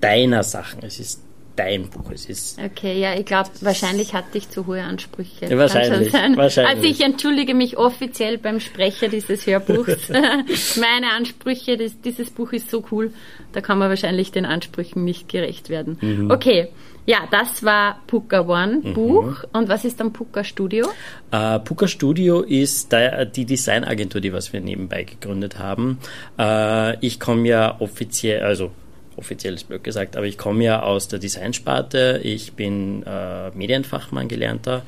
deiner 0.00 0.42
Sachen. 0.42 0.82
Es 0.82 0.98
ist 0.98 1.20
dein 1.56 1.88
Buch. 1.88 2.10
Es 2.12 2.26
ist 2.26 2.58
okay, 2.58 2.98
ja, 3.00 3.14
ich 3.14 3.26
glaube, 3.26 3.50
wahrscheinlich 3.60 4.12
hatte 4.12 4.38
ich 4.38 4.50
zu 4.50 4.66
hohe 4.66 4.82
Ansprüche. 4.82 5.46
Ja, 5.46 5.58
wahrscheinlich, 5.58 6.12
wahrscheinlich. 6.12 6.76
Also 6.76 6.82
ich 6.88 7.00
entschuldige 7.00 7.54
mich 7.54 7.76
offiziell 7.76 8.38
beim 8.38 8.60
Sprecher 8.60 9.08
dieses 9.08 9.46
Hörbuchs. 9.46 10.08
Meine 10.76 11.12
Ansprüche, 11.12 11.76
das, 11.76 12.00
dieses 12.00 12.30
Buch 12.30 12.52
ist 12.52 12.70
so 12.70 12.84
cool, 12.90 13.12
da 13.52 13.60
kann 13.60 13.78
man 13.78 13.88
wahrscheinlich 13.88 14.32
den 14.32 14.46
Ansprüchen 14.46 15.04
nicht 15.04 15.28
gerecht 15.28 15.68
werden. 15.68 15.98
Mhm. 16.00 16.30
Okay, 16.30 16.68
ja, 17.06 17.28
das 17.30 17.62
war 17.62 18.00
Puka 18.06 18.40
One 18.40 18.80
mhm. 18.82 18.94
Buch. 18.94 19.44
Und 19.52 19.68
was 19.68 19.84
ist 19.84 20.00
dann 20.00 20.12
Puka 20.12 20.42
Studio? 20.42 20.86
Uh, 21.32 21.58
Puka 21.58 21.86
Studio 21.86 22.40
ist 22.40 22.92
der, 22.92 23.26
die 23.26 23.44
Designagentur, 23.44 24.20
die 24.20 24.32
was 24.32 24.52
wir 24.52 24.60
nebenbei 24.60 25.04
gegründet 25.04 25.58
haben. 25.58 25.98
Uh, 26.38 26.96
ich 27.00 27.20
komme 27.20 27.46
ja 27.46 27.76
offiziell, 27.78 28.42
also 28.42 28.70
offiziell 29.16 29.54
ist 29.54 29.68
blöd 29.68 29.84
gesagt, 29.84 30.16
aber 30.16 30.26
ich 30.26 30.38
komme 30.38 30.64
ja 30.64 30.82
aus 30.82 31.08
der 31.08 31.18
Designsparte. 31.18 32.20
Ich 32.22 32.54
bin 32.54 33.02
uh, 33.02 33.50
Medienfachmann 33.54 34.28
gelernter 34.28 34.82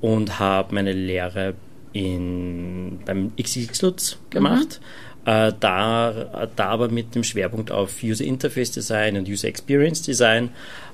und 0.00 0.38
habe 0.38 0.74
meine 0.74 0.92
Lehre 0.92 1.54
in, 1.92 3.00
beim 3.04 3.32
XX 3.36 3.82
Lutz 3.82 4.18
gemacht. 4.30 4.80
Mhm. 5.24 5.54
da, 5.60 6.48
da 6.56 6.64
aber 6.64 6.88
mit 6.88 7.14
dem 7.14 7.24
Schwerpunkt 7.24 7.70
auf 7.70 8.02
User 8.02 8.24
Interface 8.24 8.70
Design 8.70 9.16
und 9.16 9.28
User 9.28 9.48
Experience 9.48 10.02
Design 10.02 10.50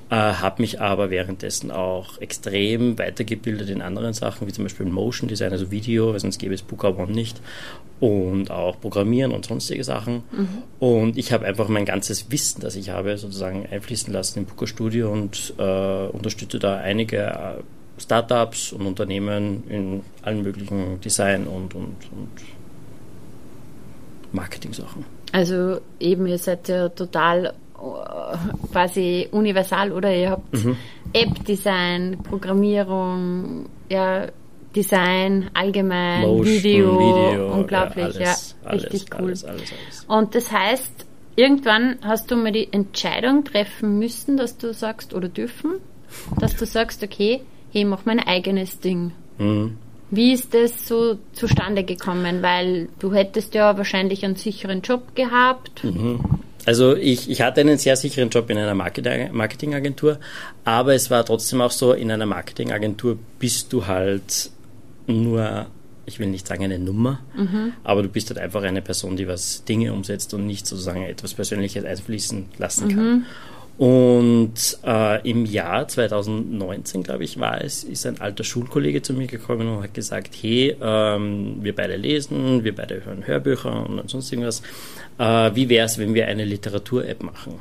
äh, 0.09 0.15
habe 0.15 0.61
mich 0.61 0.81
aber 0.81 1.09
währenddessen 1.09 1.71
auch 1.71 2.21
extrem 2.21 2.97
weitergebildet 2.99 3.69
in 3.69 3.81
anderen 3.81 4.13
Sachen, 4.13 4.47
wie 4.47 4.53
zum 4.53 4.65
Beispiel 4.65 4.85
Motion 4.85 5.27
Design, 5.27 5.51
also 5.51 5.71
Video, 5.71 6.13
weil 6.13 6.19
sonst 6.19 6.37
gäbe 6.37 6.53
es 6.53 6.61
Booker 6.61 6.97
One 6.97 7.11
nicht, 7.11 7.41
und 7.99 8.51
auch 8.51 8.79
Programmieren 8.79 9.31
und 9.31 9.45
sonstige 9.45 9.83
Sachen. 9.83 10.23
Mhm. 10.31 10.47
Und 10.79 11.17
ich 11.17 11.33
habe 11.33 11.45
einfach 11.45 11.69
mein 11.69 11.85
ganzes 11.85 12.29
Wissen, 12.31 12.61
das 12.61 12.75
ich 12.75 12.89
habe, 12.89 13.17
sozusagen 13.17 13.65
einfließen 13.65 14.13
lassen 14.13 14.39
im 14.39 14.45
Booker 14.45 14.67
Studio 14.67 15.11
und 15.11 15.53
äh, 15.57 16.07
unterstütze 16.07 16.59
da 16.59 16.77
einige 16.77 17.17
äh, 17.17 17.63
Startups 17.97 18.73
und 18.73 18.85
Unternehmen 18.85 19.63
in 19.69 20.01
allen 20.21 20.43
möglichen 20.43 20.99
Design- 21.01 21.47
und, 21.47 21.73
und, 21.73 21.95
und 22.11 22.29
Marketing-Sachen. 24.33 25.05
Also 25.31 25.79
eben, 25.99 26.27
ihr 26.27 26.37
seid 26.37 26.67
ja 26.67 26.89
total 26.89 27.53
quasi 28.71 29.27
universal 29.31 29.91
oder 29.91 30.13
ihr 30.15 30.31
habt 30.31 30.53
mhm. 30.53 30.77
App-Design, 31.13 32.17
Programmierung, 32.23 33.67
ja, 33.89 34.27
Design, 34.75 35.49
allgemein, 35.53 36.21
Motion, 36.21 36.45
Video, 36.45 36.99
Video, 36.99 37.53
unglaublich, 37.53 38.15
ja, 38.19 38.35
alles, 38.35 38.55
ja 38.63 38.69
richtig 38.71 39.05
cool. 39.13 39.29
Alles, 39.29 39.45
alles, 39.45 40.05
Und 40.07 40.35
das 40.35 40.51
heißt, 40.51 41.05
irgendwann 41.35 41.97
hast 42.01 42.29
du 42.29 42.35
mal 42.35 42.51
die 42.51 42.71
Entscheidung 42.73 43.45
treffen 43.45 43.99
müssen, 43.99 44.35
dass 44.35 44.57
du 44.57 44.73
sagst, 44.73 45.13
oder 45.13 45.29
dürfen, 45.29 45.75
dass 46.39 46.55
du 46.55 46.65
sagst, 46.65 47.03
okay, 47.03 47.41
ich 47.71 47.85
mache 47.85 48.03
mein 48.05 48.19
eigenes 48.19 48.79
Ding. 48.79 49.11
Mhm. 49.37 49.77
Wie 50.11 50.33
ist 50.33 50.53
das 50.53 50.87
so 50.87 51.17
zustande 51.33 51.83
gekommen? 51.83 52.41
Weil 52.41 52.89
du 52.99 53.13
hättest 53.13 53.55
ja 53.55 53.77
wahrscheinlich 53.77 54.23
einen 54.23 54.35
sicheren 54.35 54.81
Job 54.81 55.15
gehabt. 55.15 55.83
Mhm. 55.83 56.19
Also 56.65 56.95
ich, 56.95 57.29
ich 57.29 57.41
hatte 57.41 57.61
einen 57.61 57.77
sehr 57.77 57.95
sicheren 57.95 58.29
Job 58.29 58.49
in 58.49 58.57
einer 58.57 58.73
Marketingagentur, 58.73 60.19
aber 60.63 60.95
es 60.95 61.11
war 61.11 61.23
trotzdem 61.23 61.61
auch 61.61 61.71
so, 61.71 61.93
in 61.93 62.11
einer 62.11 62.25
Marketingagentur 62.25 63.17
bist 63.39 63.71
du 63.71 63.85
halt 63.85 64.49
nur, 65.07 65.67
ich 66.05 66.19
will 66.19 66.27
nicht 66.27 66.47
sagen 66.47 66.63
eine 66.63 66.79
Nummer, 66.79 67.19
mhm. 67.35 67.73
aber 67.83 68.01
du 68.01 68.09
bist 68.09 68.29
halt 68.29 68.39
einfach 68.39 68.63
eine 68.63 68.81
Person, 68.81 69.15
die 69.15 69.27
was 69.27 69.63
Dinge 69.65 69.93
umsetzt 69.93 70.33
und 70.33 70.47
nicht 70.47 70.65
sozusagen 70.65 71.03
etwas 71.03 71.35
Persönliches 71.35 71.85
einfließen 71.85 72.45
lassen 72.57 72.89
kann. 72.89 73.05
Mhm. 73.05 73.25
Und 73.77 74.53
äh, 74.85 75.29
im 75.29 75.45
Jahr 75.45 75.87
2019, 75.87 77.03
glaube 77.03 77.25
ich, 77.25 77.39
war 77.39 77.61
es, 77.61 77.83
ist 77.83 78.05
ein 78.05 78.21
alter 78.21 78.45
Schulkollege 78.45 79.01
zu 79.01 79.13
mir 79.13 79.27
gekommen 79.27 79.67
und 79.67 79.83
hat 79.83 79.93
gesagt, 79.93 80.33
hey, 80.41 80.75
ähm, 80.81 81.57
wir 81.61 81.75
beide 81.75 81.97
lesen, 81.97 82.63
wir 82.63 82.73
beide 82.73 83.03
hören 83.03 83.27
Hörbücher 83.27 83.85
und 83.85 84.09
sonst 84.09 84.31
irgendwas. 84.31 84.61
Äh, 85.17 85.51
wie 85.55 85.67
wäre 85.67 85.87
es, 85.87 85.97
wenn 85.97 86.13
wir 86.13 86.27
eine 86.27 86.45
Literatur-App 86.45 87.21
machen? 87.21 87.59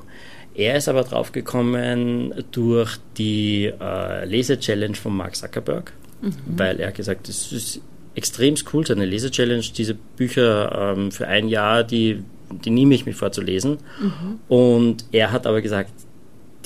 Er 0.55 0.77
ist 0.77 0.89
aber 0.89 1.03
drauf 1.03 1.33
gekommen 1.33 2.33
durch 2.53 2.97
die 3.17 3.73
äh, 3.81 4.25
Lese-Challenge 4.25 4.95
von 4.95 5.17
Mark 5.17 5.35
Zuckerberg, 5.35 5.93
mhm. 6.23 6.35
weil 6.47 6.79
er 6.79 6.93
gesagt, 6.93 7.29
es 7.29 7.51
ist 7.51 7.81
extrem 8.15 8.55
cool, 8.73 8.87
so 8.87 8.93
eine 8.93 9.05
Lese-Challenge, 9.05 9.65
diese 9.77 9.95
Bücher 9.95 10.95
ähm, 10.97 11.11
für 11.11 11.27
ein 11.27 11.49
Jahr, 11.49 11.83
die 11.83 12.23
die 12.51 12.71
nehme 12.71 12.95
ich 12.95 13.07
mir 13.07 13.15
vor 13.15 13.33
zu 13.33 13.41
lesen. 13.41 13.79
Mhm. 14.01 14.39
Und 14.49 15.05
er 15.13 15.33
hat 15.33 15.47
aber 15.47 15.61
gesagt, 15.61 15.91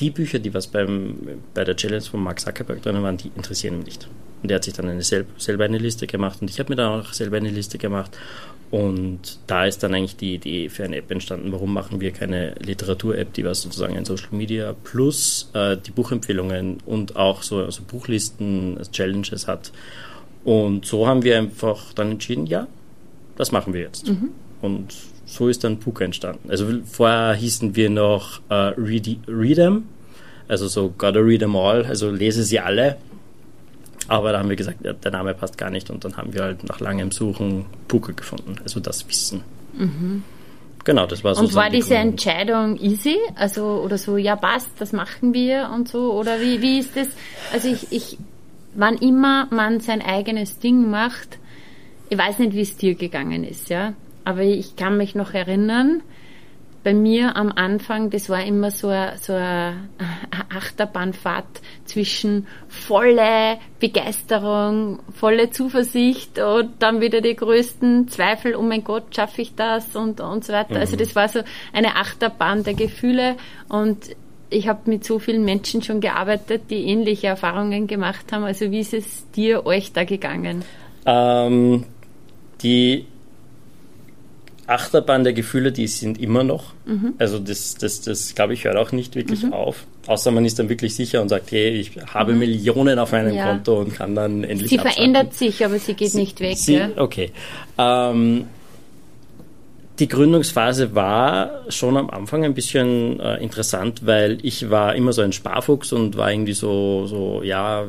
die 0.00 0.10
Bücher, 0.10 0.38
die 0.38 0.54
was 0.54 0.66
beim, 0.66 1.16
bei 1.54 1.64
der 1.64 1.76
Challenge 1.76 2.02
von 2.02 2.22
Mark 2.22 2.40
Zuckerberg 2.40 2.82
drin 2.82 3.02
waren, 3.02 3.16
die 3.16 3.30
interessieren 3.34 3.78
mich 3.78 3.86
nicht. 3.86 4.08
Und 4.42 4.50
er 4.50 4.56
hat 4.56 4.64
sich 4.64 4.74
dann 4.74 4.88
eine 4.88 5.02
sel 5.02 5.26
selber 5.36 5.64
eine 5.64 5.78
Liste 5.78 6.06
gemacht 6.06 6.38
und 6.40 6.50
ich 6.50 6.58
habe 6.60 6.70
mir 6.70 6.76
dann 6.76 7.00
auch 7.00 7.12
selber 7.12 7.36
eine 7.38 7.50
Liste 7.50 7.78
gemacht. 7.78 8.16
Und 8.70 9.38
da 9.46 9.64
ist 9.64 9.82
dann 9.82 9.94
eigentlich 9.94 10.16
die 10.16 10.34
Idee 10.34 10.68
für 10.68 10.84
eine 10.84 10.96
App 10.96 11.10
entstanden. 11.10 11.52
Warum 11.52 11.72
machen 11.72 12.00
wir 12.00 12.12
keine 12.12 12.54
Literatur-App, 12.60 13.32
die 13.32 13.44
was 13.44 13.62
sozusagen 13.62 13.96
ein 13.96 14.04
Social 14.04 14.28
Media 14.32 14.74
plus 14.84 15.50
äh, 15.54 15.78
die 15.78 15.90
Buchempfehlungen 15.90 16.78
und 16.84 17.16
auch 17.16 17.42
so 17.42 17.60
also 17.60 17.82
Buchlisten, 17.82 18.78
Challenges 18.92 19.48
hat. 19.48 19.72
Und 20.44 20.84
so 20.84 21.06
haben 21.06 21.24
wir 21.24 21.38
einfach 21.38 21.94
dann 21.94 22.12
entschieden, 22.12 22.46
ja, 22.46 22.66
das 23.36 23.52
machen 23.52 23.72
wir 23.72 23.80
jetzt. 23.80 24.08
Mhm. 24.08 24.30
Und 24.60 24.94
so 25.28 25.48
ist 25.48 25.62
dann 25.62 25.78
Puka 25.78 26.04
entstanden. 26.04 26.50
Also 26.50 26.66
vorher 26.90 27.34
hießen 27.34 27.76
wir 27.76 27.90
noch 27.90 28.40
äh, 28.48 28.54
Read, 28.54 29.18
Read 29.28 29.56
Them, 29.56 29.84
also 30.48 30.68
so 30.68 30.92
Gotta 30.96 31.20
Read 31.20 31.40
Them 31.40 31.54
All, 31.54 31.84
also 31.84 32.10
lese 32.10 32.42
sie 32.42 32.58
alle. 32.58 32.96
Aber 34.08 34.32
da 34.32 34.38
haben 34.38 34.48
wir 34.48 34.56
gesagt, 34.56 34.78
ja, 34.82 34.94
der 34.94 35.10
Name 35.10 35.34
passt 35.34 35.58
gar 35.58 35.68
nicht 35.68 35.90
und 35.90 36.02
dann 36.04 36.16
haben 36.16 36.32
wir 36.32 36.42
halt 36.42 36.66
nach 36.66 36.80
langem 36.80 37.10
Suchen 37.10 37.66
Puka 37.88 38.12
gefunden, 38.12 38.56
also 38.62 38.80
das 38.80 39.06
Wissen. 39.06 39.42
Mhm. 39.74 40.24
Genau, 40.84 41.06
das 41.06 41.22
war 41.22 41.34
so. 41.34 41.42
Und 41.42 41.54
war 41.54 41.68
diese. 41.68 41.96
Entscheidung 41.96 42.78
easy? 42.78 43.18
Also, 43.34 43.82
oder 43.84 43.98
so, 43.98 44.16
ja, 44.16 44.36
passt, 44.36 44.70
das 44.78 44.92
machen 44.94 45.34
wir 45.34 45.70
und 45.74 45.88
so? 45.88 46.14
Oder 46.14 46.40
wie, 46.40 46.62
wie 46.62 46.78
ist 46.78 46.96
das? 46.96 47.08
Also, 47.52 47.68
ich, 47.68 47.92
ich, 47.92 48.16
wann 48.74 48.96
immer 48.96 49.48
man 49.50 49.80
sein 49.80 50.00
eigenes 50.00 50.58
Ding 50.58 50.88
macht, 50.88 51.38
ich 52.08 52.16
weiß 52.16 52.38
nicht, 52.38 52.54
wie 52.54 52.62
es 52.62 52.78
dir 52.78 52.94
gegangen 52.94 53.44
ist, 53.44 53.68
ja 53.68 53.92
aber 54.28 54.42
ich 54.42 54.76
kann 54.76 54.98
mich 54.98 55.14
noch 55.14 55.32
erinnern, 55.32 56.02
bei 56.84 56.92
mir 56.92 57.34
am 57.34 57.50
Anfang, 57.50 58.10
das 58.10 58.28
war 58.28 58.44
immer 58.44 58.70
so 58.70 58.88
eine, 58.88 59.16
so 59.16 59.32
eine 59.32 59.88
Achterbahnfahrt 60.54 61.62
zwischen 61.86 62.46
volle 62.68 63.56
Begeisterung, 63.80 64.98
volle 65.14 65.48
Zuversicht 65.48 66.38
und 66.38 66.72
dann 66.78 67.00
wieder 67.00 67.22
die 67.22 67.34
größten 67.34 68.08
Zweifel, 68.08 68.54
oh 68.54 68.60
mein 68.60 68.84
Gott, 68.84 69.14
schaffe 69.16 69.40
ich 69.40 69.54
das 69.54 69.96
und, 69.96 70.20
und 70.20 70.44
so 70.44 70.52
weiter. 70.52 70.76
Also 70.76 70.76
mhm. 70.76 70.80
Also 70.80 70.96
das 70.96 71.16
war 71.16 71.28
so 71.28 71.40
eine 71.72 71.96
Achterbahn 71.96 72.64
der 72.64 72.74
Gefühle 72.74 73.36
und 73.70 74.14
ich 74.50 74.68
habe 74.68 74.90
mit 74.90 75.04
so 75.04 75.18
vielen 75.18 75.46
Menschen 75.46 75.80
schon 75.80 76.02
gearbeitet, 76.02 76.64
die 76.68 76.84
ähnliche 76.84 77.28
Erfahrungen 77.28 77.86
gemacht 77.86 78.30
haben. 78.30 78.44
Also 78.44 78.70
wie 78.70 78.80
ist 78.80 78.92
es 78.92 79.30
dir, 79.30 79.64
euch 79.64 79.94
da 79.94 80.04
gegangen? 80.04 80.66
Ähm, 81.06 81.84
die 82.62 83.06
Achterbahn 84.68 85.24
der 85.24 85.32
Gefühle, 85.32 85.72
die 85.72 85.86
sind 85.86 86.20
immer 86.20 86.44
noch. 86.44 86.74
Mhm. 86.84 87.14
Also 87.18 87.38
das, 87.38 87.76
das, 87.76 88.02
das 88.02 88.34
glaube 88.34 88.52
ich, 88.52 88.64
hört 88.64 88.76
auch 88.76 88.92
nicht 88.92 89.16
wirklich 89.16 89.42
mhm. 89.42 89.54
auf. 89.54 89.86
Außer 90.06 90.30
man 90.30 90.44
ist 90.44 90.58
dann 90.58 90.68
wirklich 90.68 90.94
sicher 90.94 91.22
und 91.22 91.30
sagt, 91.30 91.50
hey, 91.52 91.70
ich 91.70 91.92
habe 92.12 92.34
mhm. 92.34 92.40
Millionen 92.40 92.98
auf 92.98 93.12
meinem 93.12 93.34
ja. 93.34 93.48
Konto 93.48 93.80
und 93.80 93.94
kann 93.94 94.14
dann 94.14 94.44
endlich. 94.44 94.70
Sie 94.70 94.78
abschalten. 94.78 95.14
verändert 95.14 95.34
sich, 95.34 95.64
aber 95.64 95.78
sie 95.78 95.94
geht 95.94 96.10
sie, 96.10 96.18
nicht 96.18 96.40
weg. 96.40 96.58
Sie, 96.58 96.74
ja? 96.74 96.90
Okay. 96.96 97.32
Ähm, 97.78 98.44
die 99.98 100.06
Gründungsphase 100.06 100.94
war 100.94 101.62
schon 101.70 101.96
am 101.96 102.08
Anfang 102.10 102.44
ein 102.44 102.54
bisschen 102.54 103.18
äh, 103.18 103.42
interessant, 103.42 104.06
weil 104.06 104.38
ich 104.42 104.70
war 104.70 104.94
immer 104.94 105.12
so 105.12 105.22
ein 105.22 105.32
Sparfuchs 105.32 105.92
und 105.92 106.16
war 106.16 106.30
irgendwie 106.30 106.52
so, 106.52 107.06
so 107.06 107.42
ja, 107.42 107.84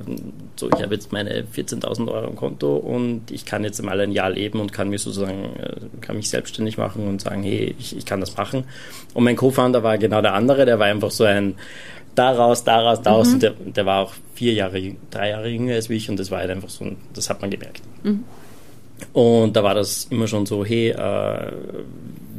so 0.56 0.70
ich 0.70 0.82
habe 0.82 0.96
jetzt 0.96 1.12
meine 1.12 1.44
14.000 1.44 2.12
Euro 2.12 2.28
im 2.28 2.36
Konto 2.36 2.78
und 2.78 3.30
ich 3.30 3.46
kann 3.46 3.64
jetzt 3.64 3.82
mal 3.84 4.00
ein 4.00 4.12
Jahr 4.12 4.32
leben 4.32 4.60
und 4.60 4.74
kann 4.74 4.90
mir 4.90 4.98
sozusagen, 4.98 5.56
äh, 5.56 5.76
kann 6.02 6.16
mich 6.16 6.30
selbstständig 6.30 6.78
machen 6.78 7.08
und 7.08 7.22
sagen, 7.22 7.44
hey, 7.44 7.76
ich, 7.78 7.96
ich 7.96 8.06
kann 8.06 8.20
das 8.20 8.36
machen. 8.36 8.64
Und 9.14 9.24
mein 9.24 9.36
Co-Founder 9.36 9.84
war 9.84 10.00
genau 10.00 10.22
der 10.22 10.34
andere, 10.34 10.66
der 10.66 10.80
war 10.80 10.88
einfach 10.88 11.12
so 11.12 11.26
ein 11.26 11.56
daraus, 12.16 12.64
daraus, 12.64 13.02
daraus. 13.04 13.28
Mhm. 13.28 13.34
Und 13.36 13.44
der, 13.44 13.52
der 13.52 13.86
war 13.86 14.02
auch 14.02 14.14
vier 14.34 14.54
Jahre, 14.54 14.96
drei 15.12 15.30
Jahre 15.30 15.50
jünger 15.50 15.76
als 15.76 15.90
ich 15.92 16.10
und 16.10 16.18
das 16.18 16.32
war 16.32 16.40
halt 16.40 16.50
einfach 16.50 16.70
so, 16.70 16.88
das 17.14 17.30
hat 17.30 17.42
man 17.42 17.52
gemerkt. 17.52 17.82
Mhm. 18.04 18.24
Und 19.14 19.56
da 19.56 19.64
war 19.64 19.76
das 19.76 20.08
immer 20.10 20.28
schon 20.28 20.46
so, 20.46 20.64
hey, 20.66 20.90
äh, 20.90 21.52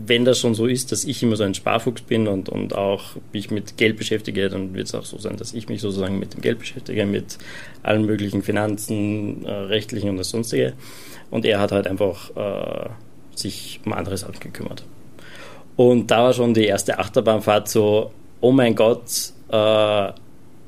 wenn 0.07 0.25
das 0.25 0.41
schon 0.41 0.55
so 0.55 0.67
ist, 0.67 0.93
dass 0.93 1.05
ich 1.05 1.23
immer 1.23 1.37
so 1.37 1.45
ein 1.45 1.55
Sparfuchs 1.55 2.03
bin 2.03 2.27
und, 2.27 2.49
und 2.49 2.75
auch 2.75 3.17
mich 3.33 3.51
mit 3.51 3.77
Geld 3.77 3.97
beschäftige, 3.97 4.49
dann 4.49 4.75
wird 4.75 4.89
es 4.89 4.95
auch 4.95 5.05
so 5.05 5.19
sein, 5.19 5.37
dass 5.37 5.53
ich 5.53 5.69
mich 5.69 5.81
sozusagen 5.81 6.19
mit 6.19 6.35
dem 6.35 6.41
Geld 6.41 6.59
beschäftige, 6.59 7.07
mit 7.07 7.39
allen 7.83 8.05
möglichen 8.07 8.43
Finanzen, 8.43 9.45
äh, 9.45 9.51
rechtlichen 9.51 10.11
und 10.11 10.17
das 10.17 10.31
sonstige. 10.31 10.73
Und 11.31 11.45
er 11.45 11.61
hat 11.61 11.71
halt 11.73 11.87
einfach 11.87 12.31
äh, 12.37 12.89
sich 13.37 13.81
um 13.85 13.93
andere 13.93 14.17
Sachen 14.17 14.41
gekümmert. 14.41 14.85
Und 15.77 16.11
da 16.11 16.25
war 16.25 16.33
schon 16.33 16.55
die 16.55 16.65
erste 16.65 16.99
Achterbahnfahrt 16.99 17.69
so, 17.69 18.11
oh 18.41 18.53
mein 18.53 18.75
Gott, 18.75 19.33
äh, 19.49 20.13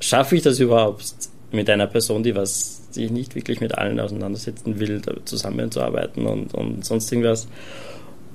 schaffe 0.01 0.37
ich 0.37 0.43
das 0.43 0.59
überhaupt 0.61 1.05
mit 1.53 1.69
einer 1.71 1.87
Person, 1.87 2.23
die 2.23 2.35
was 2.35 2.83
sich 2.91 3.11
nicht 3.11 3.35
wirklich 3.35 3.61
mit 3.61 3.77
allen 3.77 4.01
auseinandersetzen 4.01 4.79
will, 4.79 5.03
zusammenzuarbeiten 5.25 6.27
und, 6.27 6.55
und 6.55 6.85
sonst 6.85 7.11
irgendwas. 7.11 7.49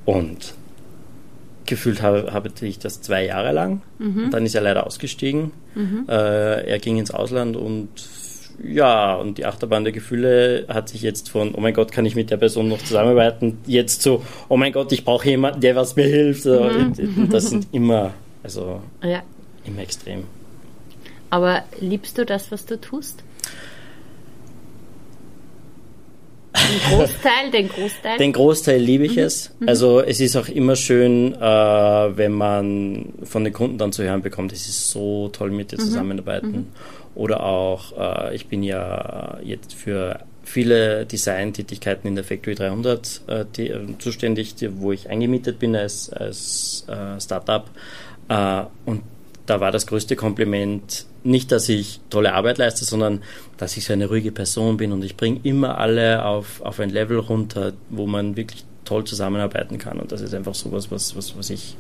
Und 0.06 0.54
gefühlt 1.66 2.02
habe, 2.02 2.34
habe 2.34 2.50
ich 2.62 2.80
das 2.80 3.02
zwei 3.02 3.26
Jahre 3.26 3.52
lang. 3.52 3.82
Mhm. 4.00 4.32
Dann 4.32 4.46
ist 4.46 4.56
er 4.56 4.62
leider 4.62 4.88
ausgestiegen. 4.88 5.52
Mhm. 5.76 6.06
Äh, 6.08 6.68
er 6.68 6.80
ging 6.80 6.98
ins 6.98 7.12
Ausland 7.12 7.56
und 7.56 7.90
ja, 8.64 9.14
und 9.16 9.38
die 9.38 9.46
Achterbahn 9.46 9.84
der 9.84 9.94
Gefühle 9.94 10.66
hat 10.68 10.90
sich 10.90 11.04
jetzt 11.04 11.30
von, 11.30 11.54
oh 11.54 11.60
mein 11.60 11.76
Gott, 11.76 11.92
kann 11.92 12.06
ich 12.06 12.16
mit 12.16 12.32
der 12.32 12.38
Person 12.38 12.68
noch 12.68 12.80
zusammenarbeiten, 12.80 13.60
jetzt 13.68 14.02
so, 14.02 14.24
oh 14.50 14.58
mein 14.58 14.72
Gott, 14.72 14.92
ich 14.92 15.06
brauche 15.06 15.30
jemanden, 15.30 15.62
der 15.62 15.76
was 15.76 15.96
mir 15.96 16.08
hilft. 16.08 16.46
Mhm. 16.46 17.30
Das 17.30 17.52
sind 17.52 17.68
immer, 17.72 18.14
also 18.42 18.82
ja. 19.04 19.22
immer 19.64 19.82
extrem. 19.82 20.24
Aber 21.30 21.64
liebst 21.80 22.18
du 22.18 22.26
das, 22.26 22.52
was 22.52 22.66
du 22.66 22.80
tust? 22.80 23.24
Den 26.56 26.80
Großteil, 26.98 27.52
den 27.52 27.70
Großteil? 27.70 28.18
Den 28.18 28.34
Großteil 28.34 28.82
liebe 28.82 29.06
ich 29.06 29.16
mhm. 29.16 29.24
es. 29.24 29.52
Mhm. 29.60 29.70
Also 29.70 30.02
es 30.02 30.20
ist 30.20 30.36
auch 30.36 30.50
immer 30.50 30.76
schön, 30.76 31.34
äh, 31.34 31.40
wenn 31.40 32.32
man 32.32 33.14
von 33.24 33.44
den 33.44 33.54
Kunden 33.54 33.78
dann 33.78 33.92
zu 33.92 34.04
hören 34.04 34.22
bekommt, 34.22 34.52
es 34.52 34.68
ist 34.68 34.90
so 34.90 35.30
toll 35.30 35.52
mit 35.52 35.72
dir 35.72 35.78
mhm. 35.78 35.82
zusammenarbeiten. 35.82 36.52
Mhm. 36.52 36.68
Oder 37.16 37.44
auch, 37.44 37.98
äh, 37.98 38.36
ich 38.36 38.48
bin 38.48 38.64
ja 38.64 39.40
jetzt 39.44 39.74
für 39.74 40.20
viele 40.44 41.06
Design-Tätigkeiten 41.06 42.08
in 42.08 42.16
der 42.16 42.24
Factory 42.24 42.56
300 42.56 43.22
äh, 43.28 43.46
die, 43.56 43.70
äh, 43.70 43.98
zuständig, 44.00 44.56
die, 44.56 44.80
wo 44.80 44.92
ich 44.92 45.10
eingemietet 45.10 45.60
bin 45.60 45.76
als, 45.76 46.12
als 46.12 46.86
äh, 46.88 47.20
Startup. 47.20 47.70
Äh, 48.30 48.64
und 48.86 49.04
da 49.48 49.60
war 49.60 49.72
das 49.72 49.88
größte 49.88 50.16
Kompliment 50.16 51.06
nicht, 51.24 51.52
dass 51.52 51.68
ich 51.70 52.00
tolle 52.10 52.34
Arbeit 52.34 52.58
leiste, 52.60 52.86
sondern 52.86 53.24
dass 53.58 53.76
ich 53.78 53.86
so 53.86 53.94
eine 53.94 54.08
ruhige 54.08 54.32
Person 54.32 54.78
bin 54.78 54.92
und 54.92 55.04
ich 55.04 55.18
bringe 55.18 55.40
immer 55.44 55.78
alle 55.80 56.26
auf, 56.26 56.62
auf 56.62 56.80
ein 56.80 56.90
Level 56.90 57.18
runter, 57.18 57.74
wo 57.90 58.06
man 58.06 58.38
wirklich 58.38 58.66
toll 58.86 59.06
zusammenarbeiten 59.06 59.78
kann. 59.78 60.00
Und 60.00 60.12
das 60.12 60.22
ist 60.22 60.34
einfach 60.34 60.54
so 60.54 60.72
was, 60.72 60.92
was, 60.92 61.16
was, 61.16 61.38
was 61.38 61.50
ich 61.50 61.76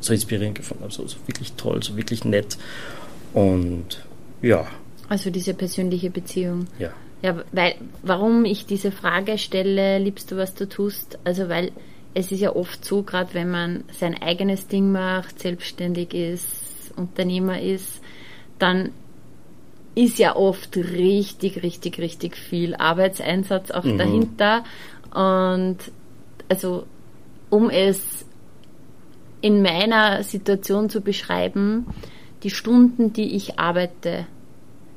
so 0.00 0.12
inspirierend 0.12 0.56
gefunden 0.56 0.82
habe. 0.82 0.92
So, 0.92 1.06
so 1.06 1.18
wirklich 1.26 1.52
toll, 1.52 1.82
so 1.82 1.96
wirklich 1.96 2.24
nett. 2.24 2.56
Und 3.34 4.04
ja. 4.42 4.66
Also 5.08 5.30
diese 5.30 5.54
persönliche 5.54 6.10
Beziehung. 6.10 6.66
Ja. 6.78 6.90
Ja, 7.20 7.42
weil, 7.50 7.74
warum 8.02 8.44
ich 8.44 8.66
diese 8.66 8.92
Frage 8.92 9.38
stelle, 9.38 9.98
liebst 9.98 10.30
du, 10.30 10.36
was 10.36 10.54
du 10.54 10.68
tust? 10.68 11.18
Also, 11.24 11.48
weil 11.48 11.72
es 12.18 12.32
ist 12.32 12.40
ja 12.40 12.56
oft 12.56 12.84
so, 12.84 13.04
gerade 13.04 13.32
wenn 13.34 13.48
man 13.48 13.84
sein 13.92 14.20
eigenes 14.20 14.66
Ding 14.66 14.90
macht, 14.90 15.38
selbstständig 15.38 16.14
ist, 16.14 16.92
Unternehmer 16.96 17.60
ist, 17.60 18.00
dann 18.58 18.90
ist 19.94 20.18
ja 20.18 20.34
oft 20.34 20.76
richtig, 20.76 21.62
richtig, 21.62 21.98
richtig 21.98 22.36
viel 22.36 22.74
Arbeitseinsatz 22.74 23.70
auch 23.70 23.84
mhm. 23.84 23.98
dahinter. 23.98 24.64
Und 25.14 25.76
also, 26.48 26.86
um 27.50 27.70
es 27.70 28.26
in 29.40 29.62
meiner 29.62 30.24
Situation 30.24 30.90
zu 30.90 31.00
beschreiben, 31.00 31.86
die 32.42 32.50
Stunden, 32.50 33.12
die 33.12 33.36
ich 33.36 33.60
arbeite, 33.60 34.26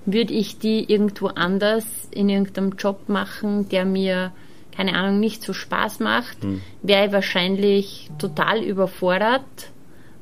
würde 0.08 0.34
ich 0.34 0.58
die 0.58 0.92
irgendwo 0.92 1.28
anders 1.28 1.86
in 2.10 2.30
irgendeinem 2.30 2.72
Job 2.80 3.10
machen, 3.10 3.70
der 3.70 3.86
mir 3.86 4.32
keine 4.76 4.96
Ahnung, 4.96 5.20
nicht 5.20 5.44
so 5.44 5.54
Spaß 5.54 6.00
macht, 6.00 6.42
hm. 6.44 6.62
wäre 6.82 7.08
ich 7.08 7.12
wahrscheinlich 7.12 8.10
total 8.18 8.64
überfordert 8.64 9.44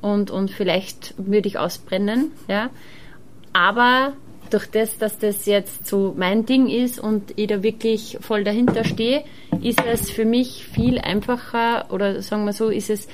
und, 0.01 0.31
und 0.31 0.51
vielleicht 0.51 1.13
würde 1.17 1.47
ich 1.47 1.57
ausbrennen, 1.57 2.31
ja. 2.47 2.69
Aber 3.53 4.13
durch 4.49 4.67
das, 4.67 4.97
dass 4.97 5.17
das 5.19 5.45
jetzt 5.45 5.87
so 5.87 6.13
mein 6.17 6.45
Ding 6.45 6.67
ist 6.67 6.99
und 6.99 7.33
ich 7.35 7.47
da 7.47 7.61
wirklich 7.61 8.17
voll 8.21 8.43
dahinter 8.43 8.83
stehe, 8.83 9.23
ist 9.61 9.83
es 9.85 10.09
für 10.09 10.25
mich 10.25 10.65
viel 10.65 10.99
einfacher 10.99 11.85
oder 11.91 12.21
sagen 12.21 12.45
wir 12.45 12.53
so, 12.53 12.69
ist 12.69 12.89
es, 12.89 13.07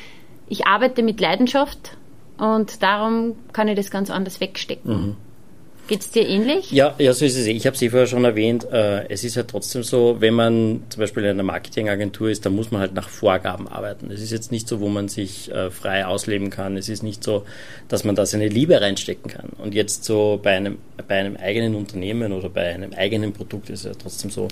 ich 0.47 0.67
arbeite 0.67 1.03
mit 1.03 1.19
Leidenschaft 1.19 1.97
und 2.38 2.81
darum 2.83 3.36
kann 3.53 3.67
ich 3.67 3.75
das 3.75 3.91
ganz 3.91 4.09
anders 4.09 4.39
wegstecken. 4.39 4.93
Mhm. 4.93 5.15
Geht 5.87 6.01
es 6.01 6.09
dir 6.09 6.27
ähnlich? 6.27 6.71
Ja, 6.71 6.95
ja, 6.97 7.13
so 7.13 7.25
ist 7.25 7.37
es. 7.37 7.45
Ich 7.45 7.67
habe 7.67 7.77
sie 7.77 7.89
vorher 7.89 8.07
schon 8.07 8.25
erwähnt. 8.25 8.65
Äh, 8.71 9.07
es 9.09 9.23
ist 9.23 9.37
halt 9.37 9.49
trotzdem 9.49 9.83
so, 9.83 10.17
wenn 10.19 10.33
man 10.33 10.83
zum 10.89 11.01
Beispiel 11.01 11.23
in 11.23 11.29
einer 11.29 11.43
Marketingagentur 11.43 12.29
ist, 12.29 12.45
dann 12.45 12.55
muss 12.55 12.71
man 12.71 12.81
halt 12.81 12.93
nach 12.95 13.07
Vorgaben 13.07 13.67
arbeiten. 13.67 14.09
Es 14.09 14.21
ist 14.21 14.31
jetzt 14.31 14.51
nicht 14.51 14.67
so, 14.67 14.79
wo 14.79 14.89
man 14.89 15.09
sich 15.09 15.51
äh, 15.51 15.69
frei 15.69 16.05
ausleben 16.05 16.49
kann. 16.49 16.75
Es 16.75 16.89
ist 16.89 17.03
nicht 17.03 17.23
so, 17.23 17.45
dass 17.87 18.03
man 18.03 18.15
da 18.15 18.25
seine 18.25 18.47
Liebe 18.47 18.81
reinstecken 18.81 19.29
kann. 19.29 19.49
Und 19.59 19.75
jetzt 19.75 20.05
so 20.05 20.39
bei 20.41 20.55
einem, 20.55 20.79
bei 21.07 21.19
einem 21.19 21.37
eigenen 21.37 21.75
Unternehmen 21.75 22.33
oder 22.33 22.49
bei 22.49 22.73
einem 22.73 22.93
eigenen 22.93 23.33
Produkt 23.33 23.69
ist 23.69 23.81
es 23.81 23.85
ja 23.85 23.91
trotzdem 23.93 24.31
so, 24.31 24.47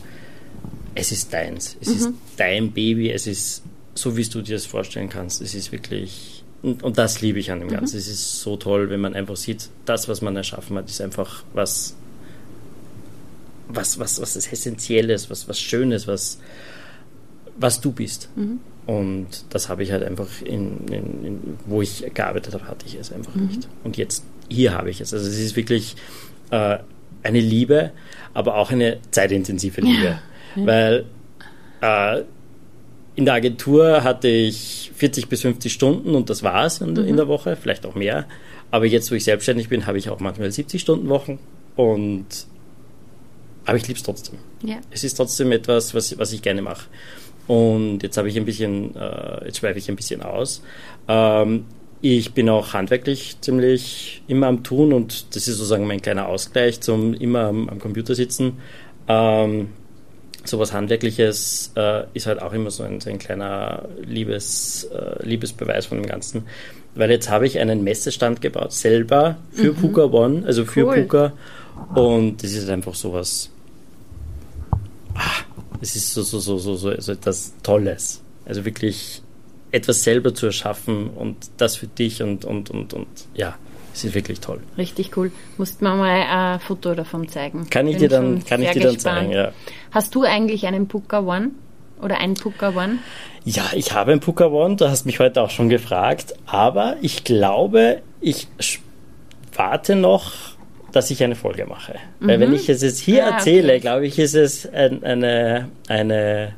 es 0.94 1.12
ist 1.12 1.34
deins. 1.34 1.78
Es 1.82 1.88
mhm. 1.88 1.96
ist 1.96 2.10
dein 2.38 2.72
Baby. 2.72 3.10
Es 3.10 3.26
ist 3.26 3.64
so, 3.96 4.16
wie 4.16 4.24
du 4.24 4.42
dir 4.42 4.56
das 4.56 4.68
vorstellen 4.68 5.10
kannst. 5.10 5.42
Es 5.42 5.56
ist 5.56 5.72
wirklich 5.72 6.43
und, 6.64 6.82
und 6.82 6.98
das 6.98 7.22
liebe 7.22 7.40
ich 7.40 7.52
an 7.52 7.60
dem 7.60 7.68
mhm. 7.68 7.74
Ganzen. 7.74 7.96
Mhm. 7.96 8.00
Es 8.00 8.08
ist 8.08 8.42
so 8.42 8.56
toll, 8.56 8.90
wenn 8.90 9.02
man 9.02 9.14
einfach 9.14 9.36
sieht, 9.36 9.70
das, 9.86 10.08
was 10.08 10.22
man 10.22 10.36
erschaffen 10.36 10.78
hat, 10.78 10.90
ist 10.90 11.02
einfach 11.02 11.44
was, 11.54 11.96
was, 13.68 14.00
was, 14.00 14.22
was 14.22 14.36
ist 14.36 14.52
Essentielles, 14.52 15.30
was, 15.30 15.48
was 15.50 15.60
Schönes, 15.60 16.08
was, 16.08 16.40
was 17.58 17.82
du 17.82 17.92
bist. 17.92 18.30
Mhm. 18.36 18.60
Und 18.86 19.28
das 19.50 19.68
habe 19.68 19.84
ich 19.84 19.92
halt 19.92 20.04
einfach, 20.04 20.28
in, 20.42 20.88
in, 20.88 21.26
in, 21.26 21.58
wo 21.66 21.82
ich 21.82 22.06
gearbeitet 22.14 22.54
habe, 22.54 22.68
hatte 22.68 22.86
ich 22.86 22.96
es 22.96 23.12
einfach 23.12 23.36
mhm. 23.36 23.48
nicht. 23.48 23.68
Und 23.84 23.98
jetzt, 23.98 24.24
hier 24.50 24.74
habe 24.74 24.90
ich 24.90 25.02
es. 25.02 25.14
Also 25.14 25.28
es 25.28 25.40
ist 25.40 25.58
wirklich 25.58 25.96
äh, 26.52 26.78
eine 27.24 27.40
Liebe, 27.40 27.92
aber 28.34 28.56
auch 28.56 28.72
eine 28.72 29.00
zeitintensive 29.12 29.82
Liebe. 29.82 30.20
Ja. 30.56 30.68
Weil 30.68 31.06
äh, 31.82 32.22
in 33.16 33.26
der 33.26 33.36
Agentur 33.36 34.04
hatte 34.04 34.28
ich 34.28 34.92
40 34.96 35.28
bis 35.28 35.42
50 35.42 35.72
Stunden 35.72 36.16
und 36.16 36.30
das 36.30 36.44
war's 36.44 36.82
in, 36.82 36.92
mhm. 36.92 37.08
in 37.08 37.18
der 37.18 37.28
Woche, 37.28 37.56
vielleicht 37.56 37.86
auch 37.86 37.96
mehr. 37.96 38.26
Aber 38.72 38.86
jetzt, 38.86 39.12
wo 39.12 39.16
ich 39.16 39.24
selbstständig 39.24 39.70
bin, 39.70 39.86
habe 39.86 39.98
ich 39.98 40.10
auch 40.10 40.20
manchmal 40.20 40.52
70 40.52 40.82
Stunden 40.82 41.10
Wochen 41.10 41.40
und 41.76 42.26
aber 43.66 43.78
ich 43.78 43.88
liebe 43.88 43.98
es 43.98 44.04
trotzdem. 44.04 44.40
Ja. 44.64 44.78
Es 44.92 45.04
ist 45.04 45.16
trotzdem 45.16 45.52
etwas, 45.52 45.94
was, 45.94 46.18
was 46.18 46.34
ich 46.34 46.42
gerne 46.42 46.62
mache. 46.62 46.88
Und 47.48 48.04
jetzt 48.04 48.18
habe 48.18 48.30
ich 48.30 48.38
ein 48.38 48.46
bisschen, 48.46 48.96
äh, 48.96 49.46
jetzt 49.46 49.60
schweife 49.60 49.80
ich 49.80 49.90
ein 49.90 49.96
bisschen 49.96 50.22
aus. 50.22 50.64
Ähm, 51.08 51.66
ich 52.02 52.34
bin 52.34 52.50
auch 52.50 52.74
handwerklich 52.74 53.38
ziemlich 53.40 54.22
immer 54.28 54.48
am 54.48 54.64
Tun 54.64 54.92
und 54.92 55.36
das 55.36 55.48
ist 55.48 55.58
sozusagen 55.58 55.88
mein 55.88 56.02
kleiner 56.02 56.28
Ausgleich 56.28 56.82
zum 56.82 57.14
immer 57.14 57.42
am, 57.42 57.70
am 57.70 57.80
Computer 57.80 58.16
sitzen. 58.16 58.58
Ähm, 59.08 59.70
sowas 60.44 60.74
Handwerkliches 60.74 61.72
äh, 61.76 62.04
ist 62.14 62.28
halt 62.28 62.42
auch 62.42 62.54
immer 62.54 62.72
so 62.72 62.84
ein, 62.84 63.00
so 63.00 63.10
ein 63.10 63.20
kleiner 63.20 63.88
Liebes, 64.02 64.86
äh, 64.94 65.26
Liebesbeweis 65.26 65.86
von 65.86 65.98
dem 66.00 66.08
Ganzen. 66.08 66.44
Weil 66.96 67.10
jetzt 67.10 67.30
habe 67.30 67.48
ich 67.48 67.60
einen 67.60 67.84
Messestand 67.84 68.42
gebaut, 68.42 68.74
selber 68.74 69.38
für 69.52 69.72
mhm. 69.72 69.78
Puka 69.78 70.04
One, 70.04 70.44
also 70.46 70.66
für 70.66 70.86
cool. 70.86 71.02
Puka. 71.02 71.34
Und 71.96 72.44
das 72.44 72.54
ist 72.54 72.70
einfach 72.70 72.94
sowas. 72.94 73.50
Ah, 75.16 75.44
es 75.82 75.96
ist 75.96 76.14
so, 76.14 76.22
so, 76.22 76.40
so, 76.40 76.58
so, 76.58 76.76
so, 76.76 77.00
so 77.00 77.12
etwas 77.12 77.54
Tolles. 77.64 78.22
Also 78.46 78.66
wirklich 78.66 79.22
etwas 79.72 80.04
selber 80.04 80.36
zu 80.36 80.48
erschaffen 80.48 81.10
und 81.10 81.36
das 81.58 81.78
für 81.78 81.88
dich 81.88 82.22
und, 82.22 82.46
und, 82.46 82.70
und, 82.70 82.94
und 82.94 83.08
ja. 83.34 83.58
Es 83.94 84.04
ist 84.04 84.16
wirklich 84.16 84.40
toll. 84.40 84.60
Richtig 84.78 85.16
cool. 85.18 85.32
Musst 85.58 85.82
mir 85.82 85.94
mal 85.96 86.10
ein 86.10 86.60
Foto 86.60 86.96
davon 86.96 87.28
zeigen. 87.28 87.70
Kann 87.70 87.88
ich 87.88 87.98
Bin 87.98 88.02
dir 88.02 88.10
dann, 88.10 88.44
kann 88.44 88.62
ich 88.62 88.72
dir 88.72 88.82
dann 88.82 89.00
zeigen, 89.00 89.32
ja. 89.32 89.52
Hast 89.92 90.16
du 90.16 90.24
eigentlich 90.24 90.66
einen 90.66 90.88
Puka 90.88 91.20
One? 91.20 91.52
oder 92.04 92.20
ein 92.20 92.36
Puka 92.36 92.70
One? 92.70 93.00
Ja, 93.46 93.64
ich 93.74 93.94
habe 93.94 94.12
ein 94.12 94.20
Puka 94.20 94.48
One, 94.48 94.76
du 94.76 94.90
hast 94.90 95.06
mich 95.06 95.20
heute 95.20 95.42
auch 95.42 95.50
schon 95.50 95.70
gefragt, 95.70 96.34
aber 96.46 96.98
ich 97.02 97.24
glaube, 97.24 98.02
ich 98.22 98.48
warte 99.56 99.96
noch, 99.96 100.34
dass 100.92 101.10
ich 101.10 101.24
eine 101.24 101.36
Folge 101.36 101.66
mache. 101.66 101.96
Mhm. 102.20 102.28
Weil 102.28 102.40
wenn 102.40 102.50
mhm. 102.50 102.56
ich 102.56 102.70
es 102.70 102.82
jetzt 102.82 103.00
hier 103.00 103.26
ah, 103.26 103.32
erzähle, 103.32 103.74
okay. 103.74 103.80
glaube 103.80 104.06
ich, 104.06 104.20
ist 104.20 104.36
es 104.36 104.72
ein, 104.72 105.04
eine, 105.04 105.70
eine 105.88 106.54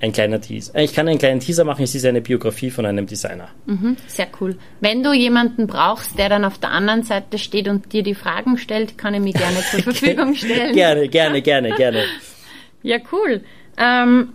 ein 0.00 0.12
kleiner 0.12 0.40
Teaser. 0.40 0.74
Äh, 0.74 0.84
ich 0.84 0.94
kann 0.94 1.08
einen 1.08 1.18
kleinen 1.18 1.40
Teaser 1.40 1.64
machen, 1.64 1.82
es 1.82 1.94
ist 1.94 2.04
eine 2.04 2.20
Biografie 2.20 2.70
von 2.70 2.86
einem 2.86 3.06
Designer. 3.06 3.48
Mhm, 3.66 3.96
sehr 4.06 4.28
cool. 4.40 4.56
Wenn 4.80 5.02
du 5.02 5.12
jemanden 5.12 5.66
brauchst, 5.66 6.18
der 6.18 6.28
dann 6.28 6.44
auf 6.44 6.58
der 6.58 6.70
anderen 6.70 7.02
Seite 7.02 7.38
steht 7.38 7.68
und 7.68 7.92
dir 7.92 8.02
die 8.02 8.14
Fragen 8.14 8.58
stellt, 8.58 8.98
kann 8.98 9.14
ich 9.14 9.20
mich 9.20 9.34
gerne 9.34 9.60
zur 9.70 9.80
Verfügung 9.92 10.34
stellen. 10.34 10.74
gerne, 10.74 11.08
gerne, 11.08 11.42
gerne, 11.42 11.70
gerne. 11.70 12.04
ja, 12.82 12.98
cool. 13.12 13.42
Ähm, 13.76 14.34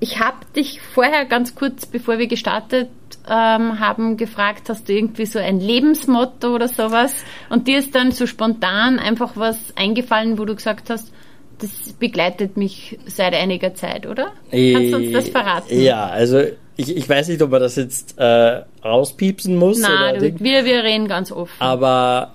ich 0.00 0.20
habe 0.20 0.38
dich 0.54 0.80
vorher 0.80 1.24
ganz 1.24 1.54
kurz, 1.54 1.86
bevor 1.86 2.18
wir 2.18 2.28
gestartet 2.28 2.88
ähm, 3.28 3.80
haben, 3.80 4.16
gefragt, 4.16 4.68
hast 4.68 4.88
du 4.88 4.92
irgendwie 4.92 5.26
so 5.26 5.38
ein 5.38 5.60
Lebensmotto 5.60 6.54
oder 6.54 6.68
sowas? 6.68 7.14
Und 7.50 7.66
dir 7.68 7.78
ist 7.78 7.94
dann 7.94 8.12
so 8.12 8.26
spontan 8.26 8.98
einfach 8.98 9.32
was 9.36 9.76
eingefallen, 9.76 10.38
wo 10.38 10.44
du 10.44 10.54
gesagt 10.54 10.90
hast, 10.90 11.12
das 11.58 11.92
begleitet 11.94 12.56
mich 12.56 12.98
seit 13.06 13.34
einiger 13.34 13.74
Zeit, 13.74 14.06
oder? 14.06 14.32
Kannst 14.50 14.92
du 14.92 14.96
uns 14.96 15.12
das 15.12 15.28
verraten? 15.28 15.80
Ja, 15.80 16.06
also 16.06 16.42
ich, 16.76 16.96
ich 16.96 17.08
weiß 17.08 17.28
nicht, 17.28 17.42
ob 17.42 17.50
man 17.50 17.60
das 17.60 17.76
jetzt 17.76 18.16
äh, 18.18 18.62
rauspiepsen 18.84 19.56
muss. 19.56 19.80
Nein, 19.80 20.36
wir, 20.38 20.64
wir 20.64 20.84
reden 20.84 21.08
ganz 21.08 21.32
offen. 21.32 21.54
Aber 21.58 22.34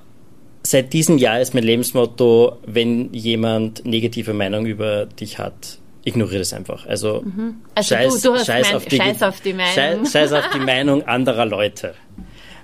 seit 0.63 0.93
diesem 0.93 1.17
Jahr 1.17 1.39
ist 1.39 1.53
mein 1.53 1.63
Lebensmotto, 1.63 2.57
wenn 2.65 3.13
jemand 3.13 3.85
negative 3.85 4.33
Meinung 4.33 4.65
über 4.65 5.05
dich 5.05 5.39
hat, 5.39 5.77
ignoriere 6.03 6.39
das 6.39 6.53
einfach. 6.53 6.85
Also, 6.85 7.21
mhm. 7.23 7.55
also 7.75 7.95
scheiß, 7.95 8.21
du, 8.21 8.33
du 8.33 8.43
scheiß, 8.43 8.67
mein, 8.67 8.75
auf 8.75 8.85
die, 8.85 8.97
scheiß, 8.97 9.23
auf 9.23 9.41
die, 9.41 9.53
Meinung. 9.53 9.73
Scheiß, 9.73 10.11
scheiß 10.11 10.33
auf 10.33 10.49
die 10.53 10.59
Meinung 10.65 11.03
anderer 11.03 11.45
Leute. 11.45 11.93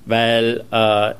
Weil 0.05 0.63
äh, 0.71 1.13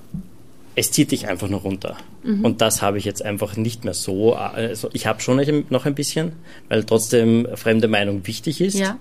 es 0.75 0.91
zieht 0.91 1.12
dich 1.12 1.27
einfach 1.27 1.49
nur 1.49 1.62
runter. 1.62 1.97
Mhm. 2.23 2.45
Und 2.45 2.62
das 2.62 2.82
habe 2.82 2.97
ich 2.97 3.05
jetzt 3.05 3.23
einfach 3.23 3.58
nicht 3.58 3.84
mehr 3.84 3.93
so. 3.93 4.34
Also 4.36 4.89
ich 4.93 5.08
habe 5.08 5.21
schon 5.21 5.65
noch 5.69 5.86
ein 5.86 5.95
bisschen, 5.95 6.34
weil 6.69 6.84
trotzdem 6.84 7.47
fremde 7.55 7.88
Meinung 7.88 8.25
wichtig 8.27 8.62
ist. 8.62 8.79
Ja. 8.79 8.97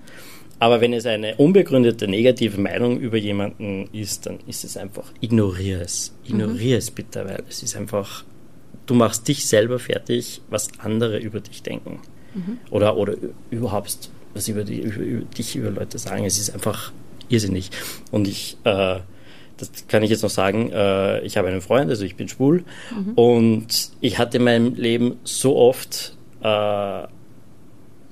Aber 0.61 0.81
wenn 0.81 0.93
es 0.93 1.07
eine 1.07 1.37
unbegründete 1.37 2.09
negative 2.09 2.61
Meinung 2.61 2.99
über 2.99 3.17
jemanden 3.17 3.89
ist, 3.93 4.27
dann 4.27 4.39
ist 4.47 4.65
es 4.65 4.77
einfach, 4.77 5.13
ignoriere 5.21 5.83
es. 5.83 6.15
Ignoriere 6.25 6.75
mhm. 6.75 6.79
es 6.79 6.91
bitte, 6.91 7.25
weil 7.25 7.45
es 7.49 7.63
ist 7.63 7.77
einfach, 7.77 8.25
du 8.87 8.95
machst 8.95 9.29
dich 9.29 9.47
selber 9.47 9.79
fertig, 9.79 10.41
was 10.51 10.69
andere 10.79 11.19
über 11.19 11.41
dich 11.41 11.63
denken. 11.63 12.01
Mhm. 12.35 12.59
Oder, 12.71 12.97
oder 12.97 13.15
überhaupt, 13.51 14.11
was 14.35 14.49
über, 14.49 14.65
die, 14.65 14.81
über, 14.81 15.01
über, 15.01 15.25
dich 15.27 15.55
über 15.55 15.71
Leute 15.71 15.99
sagen. 15.99 16.25
Es 16.25 16.39
ist 16.39 16.51
einfach 16.51 16.93
irrsinnig. 17.29 17.71
Und 18.11 18.27
ich, 18.27 18.57
äh, 18.65 18.99
das 19.59 19.87
kann 19.89 20.03
ich 20.03 20.11
jetzt 20.11 20.23
noch 20.23 20.31
sagen, 20.31 20.71
äh, 20.73 21.21
ich 21.21 21.37
habe 21.37 21.49
einen 21.49 21.61
Freund, 21.61 21.91
also 21.91 22.05
ich 22.05 22.17
bin 22.17 22.29
schwul 22.29 22.65
mhm. 22.95 23.13
und 23.15 23.91
ich 24.01 24.19
hatte 24.19 24.39
in 24.39 24.45
meinem 24.45 24.75
Leben 24.75 25.17
so 25.25 25.57
oft 25.57 26.17
äh, 26.43 27.03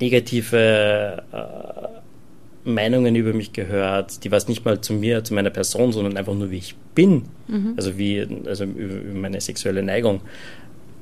negative 0.01 1.23
äh, 1.33 2.69
Meinungen 2.69 3.15
über 3.15 3.33
mich 3.33 3.53
gehört, 3.53 4.25
die 4.25 4.31
was 4.33 4.49
nicht 4.49 4.65
mal 4.65 4.81
zu 4.81 4.93
mir, 4.93 5.23
zu 5.23 5.35
meiner 5.35 5.51
Person, 5.51 5.93
sondern 5.93 6.17
einfach 6.17 6.35
nur 6.35 6.51
wie 6.51 6.59
ich 6.59 6.75
bin, 6.95 7.23
mhm. 7.47 7.75
also 7.77 7.97
wie, 7.97 8.27
also 8.45 8.65
über, 8.65 8.95
über 8.95 9.19
meine 9.19 9.41
sexuelle 9.41 9.83
Neigung. 9.83 10.21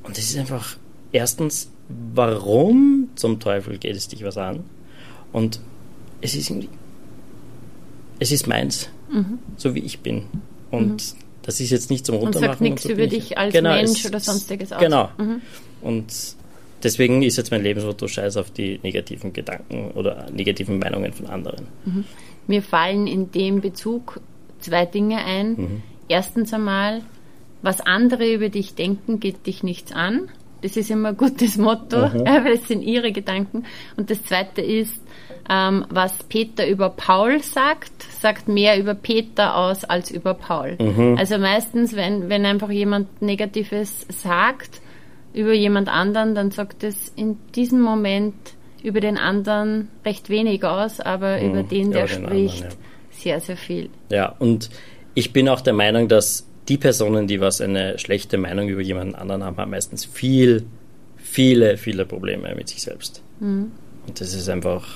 Und 0.02 0.16
das 0.18 0.24
ist 0.24 0.38
einfach 0.38 0.76
erstens, 1.12 1.70
warum 2.14 3.08
zum 3.14 3.40
Teufel 3.40 3.78
geht 3.78 3.96
es 3.96 4.08
dich 4.08 4.22
was 4.22 4.36
an? 4.36 4.64
Und 5.32 5.60
es 6.20 6.34
ist 6.34 6.50
irgendwie, 6.50 6.68
es 8.18 8.30
ist 8.30 8.46
meins 8.46 8.90
mhm. 9.14 9.38
so 9.56 9.74
wie 9.74 9.80
ich 9.80 10.00
bin. 10.00 10.24
Und 10.70 10.90
mhm. 10.90 11.18
das 11.42 11.60
ist 11.60 11.70
jetzt 11.70 11.90
nicht 11.90 12.04
zum 12.04 12.16
Runtermachen. 12.16 12.48
Und 12.48 12.50
sagt 12.50 12.60
nichts 12.60 12.84
über 12.84 13.06
dich 13.06 13.38
als 13.38 13.52
genau, 13.52 13.74
Mensch 13.74 14.04
oder 14.04 14.20
sonstiges 14.20 14.72
aus. 14.72 14.80
Genau. 14.80 15.08
Mhm. 15.18 15.40
Und 15.80 16.06
deswegen 16.82 17.22
ist 17.22 17.36
jetzt 17.36 17.50
mein 17.50 17.62
Lebensmotto 17.62 18.08
Scheiß 18.08 18.36
auf 18.36 18.50
die 18.50 18.80
negativen 18.82 19.32
Gedanken 19.32 19.92
oder 19.92 20.30
negativen 20.30 20.78
Meinungen 20.78 21.12
von 21.12 21.26
anderen. 21.26 21.66
Mhm. 21.84 22.04
Mir 22.46 22.62
fallen 22.62 23.06
in 23.06 23.30
dem 23.30 23.60
Bezug 23.60 24.20
zwei 24.60 24.86
Dinge 24.86 25.24
ein. 25.24 25.48
Mhm. 25.50 25.82
Erstens 26.08 26.52
einmal, 26.52 27.02
was 27.62 27.80
andere 27.80 28.32
über 28.32 28.48
dich 28.48 28.74
denken, 28.74 29.20
geht 29.20 29.46
dich 29.46 29.62
nichts 29.62 29.92
an. 29.92 30.28
Das 30.64 30.78
ist 30.78 30.90
immer 30.90 31.10
ein 31.10 31.16
gutes 31.18 31.58
Motto, 31.58 32.08
mhm. 32.08 32.24
weil 32.24 32.54
es 32.54 32.66
sind 32.66 32.80
ihre 32.80 33.12
Gedanken. 33.12 33.66
Und 33.98 34.08
das 34.08 34.24
zweite 34.24 34.62
ist, 34.62 34.98
ähm, 35.50 35.84
was 35.90 36.24
Peter 36.24 36.66
über 36.66 36.88
Paul 36.88 37.40
sagt, 37.40 38.02
sagt 38.02 38.48
mehr 38.48 38.78
über 38.78 38.94
Peter 38.94 39.58
aus 39.58 39.84
als 39.84 40.10
über 40.10 40.32
Paul. 40.32 40.78
Mhm. 40.80 41.16
Also 41.18 41.36
meistens, 41.36 41.94
wenn, 41.94 42.30
wenn 42.30 42.46
einfach 42.46 42.70
jemand 42.70 43.20
Negatives 43.20 44.06
sagt 44.08 44.80
über 45.34 45.52
jemand 45.52 45.90
anderen, 45.90 46.34
dann 46.34 46.50
sagt 46.50 46.82
es 46.82 47.12
in 47.14 47.36
diesem 47.54 47.82
Moment 47.82 48.34
über 48.82 49.00
den 49.00 49.18
anderen 49.18 49.90
recht 50.06 50.30
wenig 50.30 50.64
aus, 50.64 50.98
aber 50.98 51.40
mhm. 51.40 51.50
über 51.50 51.62
den, 51.62 51.90
der 51.90 52.02
ja, 52.02 52.08
spricht, 52.08 52.64
anderen, 52.64 52.80
ja. 52.80 53.10
sehr, 53.10 53.40
sehr 53.40 53.56
viel. 53.58 53.90
Ja, 54.08 54.34
und 54.38 54.70
ich 55.12 55.34
bin 55.34 55.46
auch 55.50 55.60
der 55.60 55.74
Meinung, 55.74 56.08
dass 56.08 56.46
die 56.68 56.78
Personen, 56.78 57.26
die 57.26 57.40
was 57.40 57.60
eine 57.60 57.98
schlechte 57.98 58.38
Meinung 58.38 58.68
über 58.68 58.80
jemanden 58.80 59.14
anderen 59.14 59.44
haben, 59.44 59.56
haben 59.56 59.70
meistens 59.70 60.04
viel, 60.04 60.64
viele, 61.16 61.76
viele 61.76 62.06
Probleme 62.06 62.54
mit 62.54 62.68
sich 62.68 62.82
selbst. 62.82 63.22
Mhm. 63.40 63.72
Und 64.06 64.20
das 64.20 64.34
ist 64.34 64.48
einfach 64.48 64.86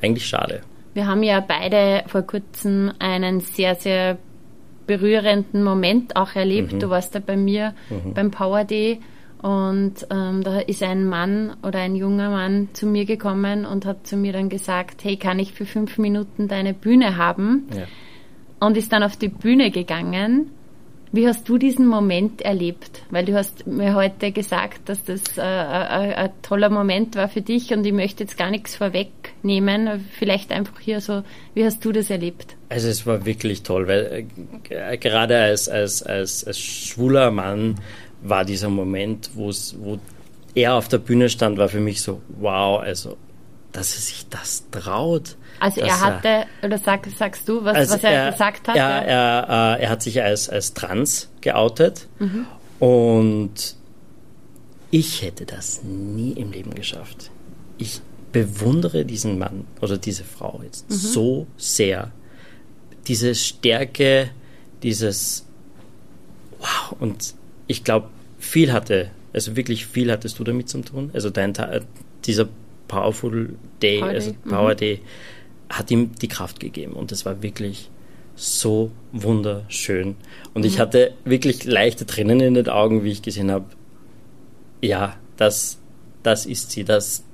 eigentlich 0.00 0.26
schade. 0.26 0.62
Wir 0.94 1.06
haben 1.06 1.22
ja 1.22 1.40
beide 1.40 2.04
vor 2.06 2.22
kurzem 2.22 2.92
einen 2.98 3.40
sehr, 3.40 3.74
sehr 3.76 4.18
berührenden 4.86 5.62
Moment 5.62 6.16
auch 6.16 6.34
erlebt. 6.34 6.72
Mhm. 6.72 6.80
Du 6.80 6.90
warst 6.90 7.14
da 7.14 7.20
bei 7.20 7.36
mir 7.36 7.74
mhm. 7.88 8.14
beim 8.14 8.30
Power 8.30 8.64
Day 8.64 9.00
und 9.40 10.06
ähm, 10.10 10.42
da 10.42 10.60
ist 10.60 10.82
ein 10.82 11.06
Mann 11.06 11.56
oder 11.62 11.80
ein 11.80 11.96
junger 11.96 12.30
Mann 12.30 12.68
zu 12.74 12.86
mir 12.86 13.04
gekommen 13.04 13.64
und 13.64 13.86
hat 13.86 14.06
zu 14.06 14.16
mir 14.16 14.32
dann 14.32 14.48
gesagt, 14.48 15.02
hey, 15.04 15.16
kann 15.16 15.38
ich 15.38 15.52
für 15.52 15.66
fünf 15.66 15.98
Minuten 15.98 16.48
deine 16.48 16.74
Bühne 16.74 17.16
haben? 17.16 17.68
Ja. 17.74 17.84
Und 18.60 18.76
ist 18.76 18.92
dann 18.92 19.02
auf 19.02 19.16
die 19.16 19.28
Bühne 19.28 19.70
gegangen 19.70 20.50
wie 21.12 21.28
hast 21.28 21.46
du 21.48 21.58
diesen 21.58 21.86
Moment 21.86 22.40
erlebt? 22.40 23.02
Weil 23.10 23.26
du 23.26 23.34
hast 23.34 23.66
mir 23.66 23.94
heute 23.94 24.32
gesagt, 24.32 24.88
dass 24.88 25.04
das 25.04 25.36
äh, 25.36 25.42
ein, 25.42 26.10
äh, 26.10 26.14
ein 26.14 26.30
toller 26.40 26.70
Moment 26.70 27.16
war 27.16 27.28
für 27.28 27.42
dich 27.42 27.72
und 27.72 27.84
ich 27.84 27.92
möchte 27.92 28.24
jetzt 28.24 28.38
gar 28.38 28.50
nichts 28.50 28.76
vorwegnehmen. 28.76 30.06
Vielleicht 30.18 30.50
einfach 30.52 30.80
hier 30.80 31.02
so, 31.02 31.22
wie 31.54 31.64
hast 31.64 31.84
du 31.84 31.92
das 31.92 32.08
erlebt? 32.08 32.56
Also 32.70 32.88
es 32.88 33.06
war 33.06 33.26
wirklich 33.26 33.62
toll, 33.62 33.86
weil 33.88 34.26
äh, 34.70 34.96
gerade 34.96 35.38
als, 35.38 35.68
als, 35.68 36.02
als, 36.02 36.44
als 36.44 36.58
schwuler 36.58 37.30
Mann 37.30 37.74
war 38.22 38.46
dieser 38.46 38.70
Moment, 38.70 39.30
wo 39.34 39.52
er 40.54 40.74
auf 40.74 40.88
der 40.88 40.98
Bühne 40.98 41.28
stand, 41.28 41.58
war 41.58 41.68
für 41.68 41.80
mich 41.80 42.00
so, 42.00 42.22
wow, 42.38 42.80
also 42.80 43.18
dass 43.72 43.94
er 43.94 44.00
sich 44.00 44.26
das 44.28 44.64
traut. 44.70 45.36
Also 45.62 45.80
er 45.80 46.00
hatte, 46.00 46.46
oder 46.64 46.76
sag, 46.76 47.06
sagst 47.16 47.48
du, 47.48 47.62
was, 47.62 47.76
also 47.76 47.94
was 47.94 48.02
er, 48.02 48.10
er, 48.10 48.30
gesagt 48.32 48.66
hat? 48.66 48.74
Er, 48.74 49.06
er, 49.06 49.78
äh, 49.78 49.82
er, 49.84 49.90
hat 49.90 50.02
sich 50.02 50.20
als, 50.20 50.48
als 50.48 50.74
trans 50.74 51.30
geoutet 51.40 52.08
mhm. 52.18 52.46
und 52.80 53.76
ich 54.90 55.22
hätte 55.22 55.46
das 55.46 55.84
nie 55.84 56.32
im 56.32 56.50
Leben 56.50 56.74
geschafft. 56.74 57.30
Ich 57.78 58.00
bewundere 58.32 59.04
diesen 59.04 59.38
Mann 59.38 59.68
oder 59.80 59.98
diese 59.98 60.24
Frau 60.24 60.62
jetzt 60.64 60.90
mhm. 60.90 60.94
so 60.94 61.46
sehr. 61.56 62.10
Diese 63.06 63.36
Stärke, 63.36 64.30
dieses 64.82 65.46
Wow. 66.58 66.96
Und 66.98 67.34
ich 67.68 67.84
glaube, 67.84 68.08
viel 68.40 68.72
hatte, 68.72 69.10
also 69.32 69.54
wirklich 69.54 69.86
viel 69.86 70.10
hattest 70.10 70.40
du 70.40 70.44
damit 70.44 70.68
zu 70.68 70.80
tun. 70.80 71.10
Also 71.14 71.30
dein, 71.30 71.52
dieser 72.24 72.48
Powerful 72.88 73.54
Day, 73.80 74.00
Power 74.00 74.08
also 74.10 74.30
Day. 74.30 74.38
Power 74.48 74.72
mhm. 74.72 74.76
Day, 74.76 75.00
hat 75.72 75.90
ihm 75.90 76.12
die 76.20 76.28
Kraft 76.28 76.60
gegeben. 76.60 76.92
Und 76.92 77.12
es 77.12 77.24
war 77.26 77.42
wirklich 77.42 77.90
so 78.36 78.90
wunderschön. 79.12 80.16
Und 80.54 80.62
mhm. 80.62 80.68
ich 80.68 80.78
hatte 80.78 81.14
wirklich 81.24 81.64
leichte 81.64 82.06
Tränen 82.06 82.40
in 82.40 82.54
den 82.54 82.68
Augen, 82.68 83.04
wie 83.04 83.10
ich 83.10 83.22
gesehen 83.22 83.50
habe, 83.50 83.64
ja, 84.80 85.16
das, 85.36 85.78
das 86.22 86.46
ist 86.46 86.70
sie, 86.70 86.84
das, 86.84 87.24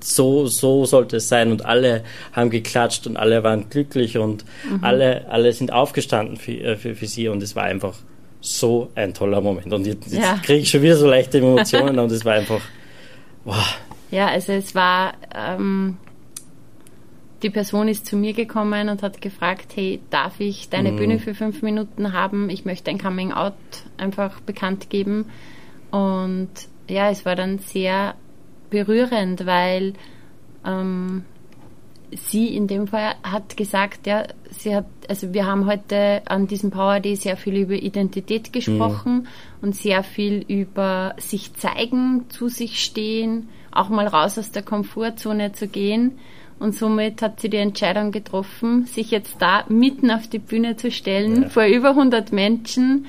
so, 0.00 0.46
so 0.46 0.84
sollte 0.84 1.18
es 1.18 1.28
sein. 1.28 1.52
Und 1.52 1.64
alle 1.64 2.02
haben 2.32 2.50
geklatscht 2.50 3.06
und 3.06 3.16
alle 3.16 3.44
waren 3.44 3.68
glücklich 3.68 4.18
und 4.18 4.44
mhm. 4.68 4.82
alle, 4.82 5.28
alle 5.28 5.52
sind 5.52 5.72
aufgestanden 5.72 6.36
für, 6.36 6.52
äh, 6.52 6.76
für, 6.76 6.94
für 6.94 7.06
sie. 7.06 7.28
Und 7.28 7.42
es 7.42 7.54
war 7.54 7.64
einfach 7.64 7.96
so 8.40 8.90
ein 8.94 9.14
toller 9.14 9.40
Moment. 9.40 9.72
Und 9.72 9.86
jetzt, 9.86 10.10
jetzt 10.10 10.22
ja. 10.22 10.40
kriege 10.42 10.60
ich 10.60 10.70
schon 10.70 10.82
wieder 10.82 10.96
so 10.96 11.06
leichte 11.06 11.38
Emotionen 11.38 11.98
und 11.98 12.10
es 12.10 12.24
war 12.24 12.34
einfach, 12.34 12.62
wow. 13.44 13.78
Ja, 14.10 14.28
also 14.28 14.52
es 14.52 14.74
war, 14.74 15.14
ähm, 15.34 15.96
die 17.42 17.50
Person 17.50 17.88
ist 17.88 18.06
zu 18.06 18.16
mir 18.16 18.32
gekommen 18.32 18.88
und 18.88 19.02
hat 19.02 19.20
gefragt, 19.20 19.72
hey, 19.74 20.00
darf 20.10 20.38
ich 20.38 20.68
deine 20.68 20.92
mhm. 20.92 20.96
Bühne 20.96 21.18
für 21.18 21.34
fünf 21.34 21.62
Minuten 21.62 22.12
haben? 22.12 22.50
Ich 22.50 22.64
möchte 22.64 22.90
ein 22.90 22.98
Coming 22.98 23.32
Out 23.32 23.54
einfach 23.96 24.40
bekannt 24.40 24.90
geben. 24.90 25.26
Und 25.90 26.50
ja, 26.88 27.10
es 27.10 27.24
war 27.26 27.36
dann 27.36 27.58
sehr 27.58 28.14
berührend, 28.70 29.44
weil 29.44 29.94
ähm, 30.64 31.24
sie 32.16 32.54
in 32.54 32.66
dem 32.66 32.86
Fall 32.86 33.14
hat 33.22 33.56
gesagt, 33.56 34.06
ja, 34.06 34.24
sie 34.50 34.74
hat, 34.74 34.86
also 35.08 35.32
wir 35.32 35.46
haben 35.46 35.66
heute 35.66 36.22
an 36.26 36.46
diesem 36.46 36.70
Power 36.70 37.00
Day 37.00 37.16
sehr 37.16 37.36
viel 37.36 37.56
über 37.56 37.74
Identität 37.74 38.52
gesprochen 38.52 39.14
mhm. 39.14 39.26
und 39.62 39.76
sehr 39.76 40.02
viel 40.02 40.44
über 40.46 41.14
sich 41.18 41.54
zeigen, 41.54 42.26
zu 42.28 42.48
sich 42.48 42.82
stehen, 42.82 43.48
auch 43.70 43.88
mal 43.88 44.06
raus 44.06 44.38
aus 44.38 44.50
der 44.50 44.62
Komfortzone 44.62 45.52
zu 45.52 45.68
gehen. 45.68 46.18
Und 46.58 46.74
somit 46.74 47.22
hat 47.22 47.40
sie 47.40 47.48
die 47.48 47.56
Entscheidung 47.56 48.12
getroffen, 48.12 48.86
sich 48.86 49.10
jetzt 49.10 49.40
da 49.40 49.64
mitten 49.68 50.10
auf 50.10 50.28
die 50.28 50.38
Bühne 50.38 50.76
zu 50.76 50.90
stellen, 50.90 51.42
ja. 51.42 51.48
vor 51.48 51.64
über 51.64 51.90
100 51.90 52.32
Menschen, 52.32 53.06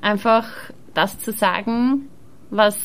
einfach 0.00 0.48
das 0.94 1.18
zu 1.18 1.32
sagen, 1.32 2.08
was 2.50 2.78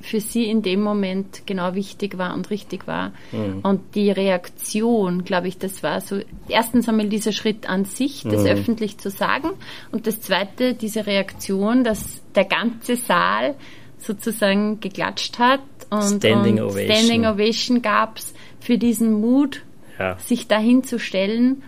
für 0.00 0.20
sie 0.20 0.44
in 0.44 0.62
dem 0.62 0.80
Moment 0.80 1.46
genau 1.46 1.74
wichtig 1.74 2.18
war 2.18 2.34
und 2.34 2.50
richtig 2.50 2.86
war. 2.86 3.12
Mhm. 3.32 3.60
Und 3.62 3.94
die 3.94 4.10
Reaktion, 4.10 5.24
glaube 5.24 5.48
ich, 5.48 5.58
das 5.58 5.82
war 5.82 6.00
so, 6.00 6.20
erstens 6.48 6.88
einmal 6.88 7.08
dieser 7.08 7.32
Schritt 7.32 7.68
an 7.68 7.84
sich, 7.84 8.22
das 8.22 8.42
mhm. 8.42 8.48
öffentlich 8.48 8.98
zu 8.98 9.10
sagen. 9.10 9.50
Und 9.92 10.06
das 10.06 10.20
zweite, 10.20 10.74
diese 10.74 11.06
Reaktion, 11.06 11.84
dass 11.84 12.22
der 12.34 12.44
ganze 12.44 12.96
Saal 12.96 13.54
sozusagen 13.98 14.80
geklatscht 14.80 15.38
hat 15.38 15.60
und 15.90 16.18
Standing 16.18 16.60
und 16.60 16.70
Ovation, 16.70 16.96
Standing 16.96 17.26
Ovation 17.26 17.82
gab 17.82 18.18
es 18.18 18.32
für 18.60 18.78
diesen 18.78 19.20
Mut, 19.20 19.62
ja. 19.98 20.18
sich 20.18 20.48
dahin 20.48 20.84
zu 20.84 20.98
stellen. 20.98 21.62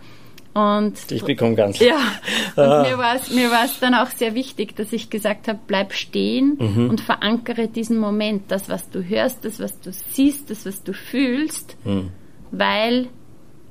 Und 0.54 1.10
ich 1.10 1.24
bekomme 1.24 1.54
ganz. 1.54 1.78
Ja, 1.78 1.96
und 2.56 2.62
ah. 2.62 2.82
mir 2.82 2.98
war 2.98 3.16
es 3.16 3.30
mir 3.30 3.50
war's 3.50 3.80
dann 3.80 3.94
auch 3.94 4.08
sehr 4.08 4.34
wichtig, 4.34 4.76
dass 4.76 4.92
ich 4.92 5.08
gesagt 5.08 5.48
habe, 5.48 5.58
bleib 5.66 5.94
stehen 5.94 6.58
mhm. 6.60 6.90
und 6.90 7.00
verankere 7.00 7.68
diesen 7.68 7.98
Moment, 7.98 8.50
das, 8.50 8.68
was 8.68 8.90
du 8.90 9.02
hörst, 9.02 9.44
das, 9.44 9.60
was 9.60 9.80
du 9.80 9.92
siehst, 9.92 10.50
das, 10.50 10.66
was 10.66 10.82
du 10.82 10.92
fühlst, 10.92 11.76
mhm. 11.84 12.10
weil 12.50 13.08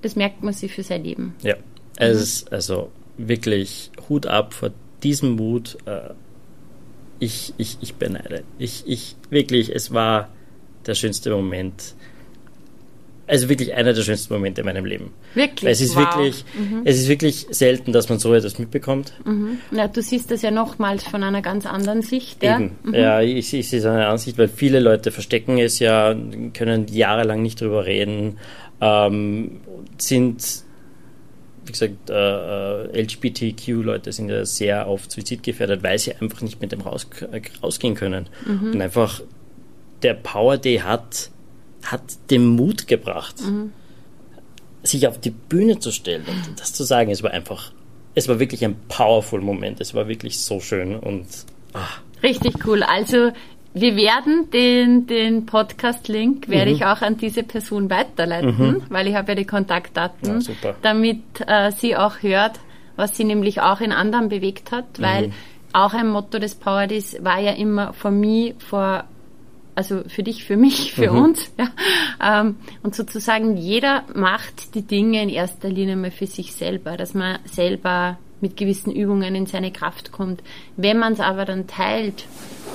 das 0.01 0.15
merkt 0.15 0.41
man 0.41 0.53
sich 0.53 0.73
für 0.73 0.83
sein 0.83 1.03
Leben. 1.03 1.35
Ja, 1.43 1.55
es 1.97 2.15
mhm. 2.15 2.23
ist 2.23 2.53
also 2.53 2.91
wirklich 3.17 3.91
Hut 4.09 4.25
ab 4.25 4.53
vor 4.53 4.71
diesem 5.03 5.35
Mut. 5.35 5.77
Äh, 5.85 6.13
ich, 7.19 7.53
ich, 7.57 7.77
ich 7.81 7.95
beneide. 7.95 8.43
Ich, 8.57 8.83
ich, 8.87 9.15
wirklich, 9.29 9.69
es 9.73 9.93
war 9.93 10.29
der 10.87 10.95
schönste 10.95 11.29
Moment 11.29 11.93
also 13.31 13.47
wirklich 13.47 13.73
einer 13.73 13.93
der 13.93 14.01
schönsten 14.01 14.33
Momente 14.33 14.59
in 14.59 14.65
meinem 14.65 14.83
Leben. 14.83 15.13
Wirklich? 15.35 15.63
Weil 15.63 15.71
es 15.71 15.79
ist 15.79 15.95
wow. 15.95 16.03
wirklich, 16.03 16.43
mhm. 16.53 16.81
es 16.83 16.99
ist 16.99 17.07
wirklich 17.07 17.47
selten, 17.49 17.93
dass 17.93 18.09
man 18.09 18.19
so 18.19 18.33
etwas 18.33 18.59
mitbekommt. 18.59 19.13
Mhm. 19.23 19.59
Ja, 19.71 19.87
du 19.87 20.01
siehst 20.01 20.29
das 20.31 20.41
ja 20.41 20.51
nochmals 20.51 21.05
von 21.05 21.23
einer 21.23 21.41
ganz 21.41 21.65
anderen 21.65 22.01
Sicht. 22.01 22.43
Ja, 22.43 22.57
Eben. 22.57 22.75
Mhm. 22.83 22.93
ja 22.93 23.21
ich, 23.21 23.53
ich 23.53 23.69
sehe 23.69 23.79
es 23.79 23.85
an 23.85 23.95
einer 23.95 24.09
Ansicht, 24.09 24.37
weil 24.37 24.49
viele 24.49 24.81
Leute 24.81 25.11
verstecken 25.11 25.57
es 25.59 25.79
ja, 25.79 26.13
können 26.53 26.87
jahrelang 26.89 27.41
nicht 27.41 27.61
drüber 27.61 27.85
reden, 27.85 28.37
ähm, 28.81 29.61
sind 29.97 30.65
wie 31.63 31.71
gesagt, 31.71 32.09
äh, 32.09 32.13
äh 32.13 33.01
LGBTQ-Leute 33.01 34.11
sind 34.11 34.29
ja 34.29 34.43
sehr 34.43 34.89
oft 34.89 35.09
suizidgefährdet, 35.09 35.83
weil 35.83 35.97
sie 35.99 36.13
einfach 36.15 36.41
nicht 36.41 36.59
mit 36.59 36.73
dem 36.73 36.81
raus, 36.81 37.07
äh, 37.31 37.39
rausgehen 37.63 37.95
können. 37.95 38.27
Mhm. 38.45 38.73
Und 38.73 38.81
einfach 38.81 39.21
der 40.03 40.15
Power 40.15 40.57
Day 40.57 40.79
hat 40.79 41.30
hat 41.85 42.01
den 42.29 42.47
Mut 42.47 42.87
gebracht, 42.87 43.41
mhm. 43.41 43.71
sich 44.83 45.07
auf 45.07 45.19
die 45.19 45.31
Bühne 45.31 45.79
zu 45.79 45.91
stellen 45.91 46.25
und 46.27 46.59
das 46.59 46.73
zu 46.73 46.83
sagen. 46.83 47.11
Es 47.11 47.23
war 47.23 47.31
einfach, 47.31 47.71
es 48.15 48.27
war 48.27 48.39
wirklich 48.39 48.63
ein 48.63 48.75
powerful 48.87 49.41
Moment. 49.41 49.81
Es 49.81 49.93
war 49.93 50.07
wirklich 50.07 50.39
so 50.39 50.59
schön 50.59 50.95
und 50.95 51.25
ach. 51.73 52.01
richtig 52.23 52.65
cool. 52.65 52.83
Also 52.83 53.31
wir 53.73 53.95
werden 53.95 54.49
den, 54.51 55.07
den 55.07 55.45
Podcast-Link 55.45 56.49
werde 56.49 56.71
mhm. 56.71 56.77
ich 56.77 56.85
auch 56.85 57.01
an 57.01 57.17
diese 57.17 57.43
Person 57.43 57.89
weiterleiten, 57.89 58.57
mhm. 58.57 58.83
weil 58.89 59.07
ich 59.07 59.15
habe 59.15 59.31
ja 59.31 59.35
die 59.35 59.45
Kontaktdaten, 59.45 60.41
ja, 60.41 60.75
damit 60.81 61.21
äh, 61.47 61.71
sie 61.71 61.95
auch 61.95 62.21
hört, 62.21 62.59
was 62.97 63.15
sie 63.15 63.23
nämlich 63.23 63.61
auch 63.61 63.79
in 63.79 63.93
anderen 63.93 64.27
bewegt 64.27 64.71
hat, 64.71 64.85
weil 64.99 65.27
mhm. 65.27 65.33
auch 65.71 65.93
ein 65.93 66.09
Motto 66.09 66.37
des 66.37 66.55
Power 66.55 66.87
Days 66.87 67.17
war 67.21 67.39
ja 67.39 67.53
immer 67.53 67.93
for 67.93 68.11
me, 68.11 68.55
for 68.57 69.05
also 69.75 70.03
für 70.07 70.23
dich, 70.23 70.43
für 70.43 70.57
mich, 70.57 70.93
für 70.93 71.11
mhm. 71.11 71.23
uns. 71.23 71.51
Ja. 72.21 72.41
Ähm, 72.41 72.55
und 72.83 72.95
sozusagen 72.95 73.57
jeder 73.57 74.03
macht 74.13 74.75
die 74.75 74.81
Dinge 74.83 75.21
in 75.21 75.29
erster 75.29 75.69
Linie 75.69 75.95
mal 75.95 76.11
für 76.11 76.27
sich 76.27 76.53
selber, 76.53 76.97
dass 76.97 77.13
man 77.13 77.39
selber 77.45 78.17
mit 78.41 78.57
gewissen 78.57 78.91
Übungen 78.91 79.35
in 79.35 79.45
seine 79.45 79.71
Kraft 79.71 80.11
kommt. 80.11 80.41
Wenn 80.75 80.97
man 80.97 81.13
es 81.13 81.19
aber 81.19 81.45
dann 81.45 81.67
teilt, 81.67 82.25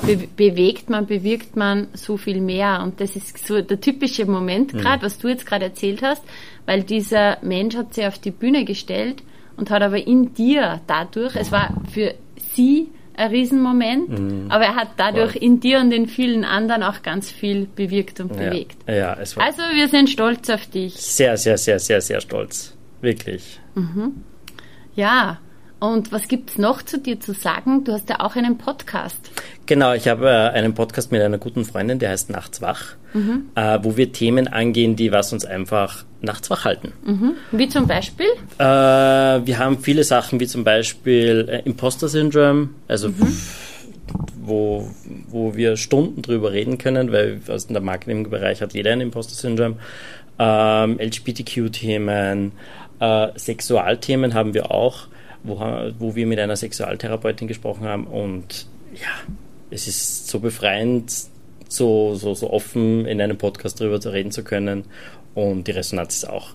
be 0.05 0.29
bewegt 0.37 0.91
man, 0.91 1.07
bewirkt 1.07 1.57
man 1.57 1.89
so 1.93 2.17
viel 2.17 2.41
mehr. 2.41 2.81
Und 2.83 3.01
das 3.01 3.17
ist 3.17 3.45
so 3.45 3.61
der 3.61 3.81
typische 3.81 4.27
Moment 4.27 4.73
gerade, 4.73 4.99
mhm. 4.99 5.07
was 5.07 5.19
du 5.19 5.29
jetzt 5.29 5.47
gerade 5.47 5.67
erzählt 5.67 6.03
hast, 6.03 6.23
weil 6.65 6.83
dieser 6.83 7.39
Mensch 7.43 7.77
hat 7.77 7.95
sich 7.95 8.07
auf 8.07 8.19
die 8.19 8.31
Bühne 8.31 8.65
gestellt 8.65 9.23
und 9.57 9.71
hat 9.71 9.83
aber 9.83 10.07
in 10.07 10.35
dir 10.35 10.81
dadurch, 10.87 11.35
es 11.37 11.51
war 11.51 11.75
für 11.91 12.15
sie 12.55 12.89
ein 13.17 13.31
Riesenmoment, 13.31 14.09
mhm. 14.09 14.51
aber 14.51 14.65
er 14.65 14.77
hat 14.77 14.89
dadurch 14.97 15.35
wow. 15.35 15.43
in 15.43 15.61
dir 15.61 15.81
und 15.81 15.93
in 15.93 16.07
vielen 16.07 16.45
anderen 16.45 16.83
auch 16.83 17.03
ganz 17.03 17.31
viel 17.31 17.67
bewirkt 17.67 18.21
und 18.21 18.35
ja. 18.37 18.51
bewegt. 18.51 18.77
Ja, 18.89 19.17
es 19.21 19.37
war 19.37 19.45
also 19.45 19.63
wir 19.75 19.89
sind 19.89 20.11
stolz 20.11 20.49
auf 20.51 20.67
dich. 20.67 20.95
Sehr, 20.95 21.37
sehr, 21.37 21.59
sehr, 21.59 21.79
sehr, 21.79 22.01
sehr 22.01 22.21
stolz. 22.21 22.77
Wirklich. 23.01 23.61
Mhm. 23.75 24.23
Ja, 24.95 25.39
und 25.79 26.11
was 26.11 26.27
gibt 26.29 26.51
es 26.51 26.59
noch 26.59 26.83
zu 26.83 26.99
dir 26.99 27.21
zu 27.21 27.35
sagen? 27.35 27.85
Du 27.85 27.93
hast 27.93 28.09
ja 28.09 28.21
auch 28.21 28.35
einen 28.35 28.57
Podcast. 28.57 29.19
Genau, 29.67 29.93
ich 29.93 30.09
habe 30.09 30.29
äh, 30.29 30.51
einen 30.51 30.75
Podcast 30.75 31.13
mit 31.13 31.21
einer 31.21 31.39
guten 31.39 31.65
Freundin, 31.65 31.99
der 31.99 32.11
heißt 32.11 32.31
Nachts 32.31 32.63
wach, 32.63 32.97
mhm. 33.13 33.51
äh, 33.55 33.79
wo 33.83 33.97
wir 33.97 34.13
Themen 34.13 34.49
angehen, 34.49 34.97
die 34.97 35.13
was 35.13 35.33
uns 35.33 35.45
einfach 35.45 36.05
nachts 36.27 36.51
wach 36.51 36.65
halten. 36.65 36.93
Mhm. 37.05 37.33
Wie 37.53 37.69
zum 37.69 37.87
Beispiel? 37.87 38.27
Äh, 38.59 38.65
wir 38.65 39.59
haben 39.59 39.79
viele 39.79 40.05
Sachen, 40.05 40.39
wie 40.41 40.47
zum 40.47 40.65
Beispiel 40.65 41.49
äh, 41.49 41.63
Imposter-Syndrom, 41.65 42.75
also 42.89 43.09
mhm. 43.09 43.37
wo, 44.43 44.91
wo 45.29 45.55
wir 45.55 45.77
Stunden 45.77 46.21
drüber 46.21 46.53
reden 46.53 46.77
können, 46.77 47.13
weil 47.13 47.41
aus 47.49 47.69
dem 47.69 47.83
Marketingbereich 47.83 48.61
hat 48.61 48.75
jeder 48.75 48.93
ein 48.93 49.01
Imposter-Syndrom. 49.01 49.77
Ähm, 50.39 50.99
LGBTQ-Themen, 51.01 52.53
äh, 53.01 53.29
Sexualthemen 53.37 54.35
haben 54.35 54.53
wir 54.53 54.71
auch 54.71 55.09
wo, 55.47 55.61
wo 55.99 56.15
wir 56.15 56.27
mit 56.27 56.39
einer 56.39 56.57
Sexualtherapeutin 56.57 57.49
gesprochen 57.49 57.87
haben 57.87 58.07
und 58.07 58.67
ja, 58.95 59.35
es 59.71 59.87
ist 59.89 60.29
so 60.29 60.41
befreiend, 60.41 61.13
so, 61.69 62.15
so, 62.15 62.35
so 62.35 62.51
offen 62.51 63.07
in 63.07 63.21
einem 63.21 63.39
Podcast 63.39 63.81
darüber 63.81 64.01
zu 64.01 64.11
reden 64.11 64.31
zu 64.31 64.45
können 64.45 64.85
und 65.37 65.69
die 65.69 65.73
Resonanz 65.73 66.17
ist 66.17 66.29
auch 66.29 66.49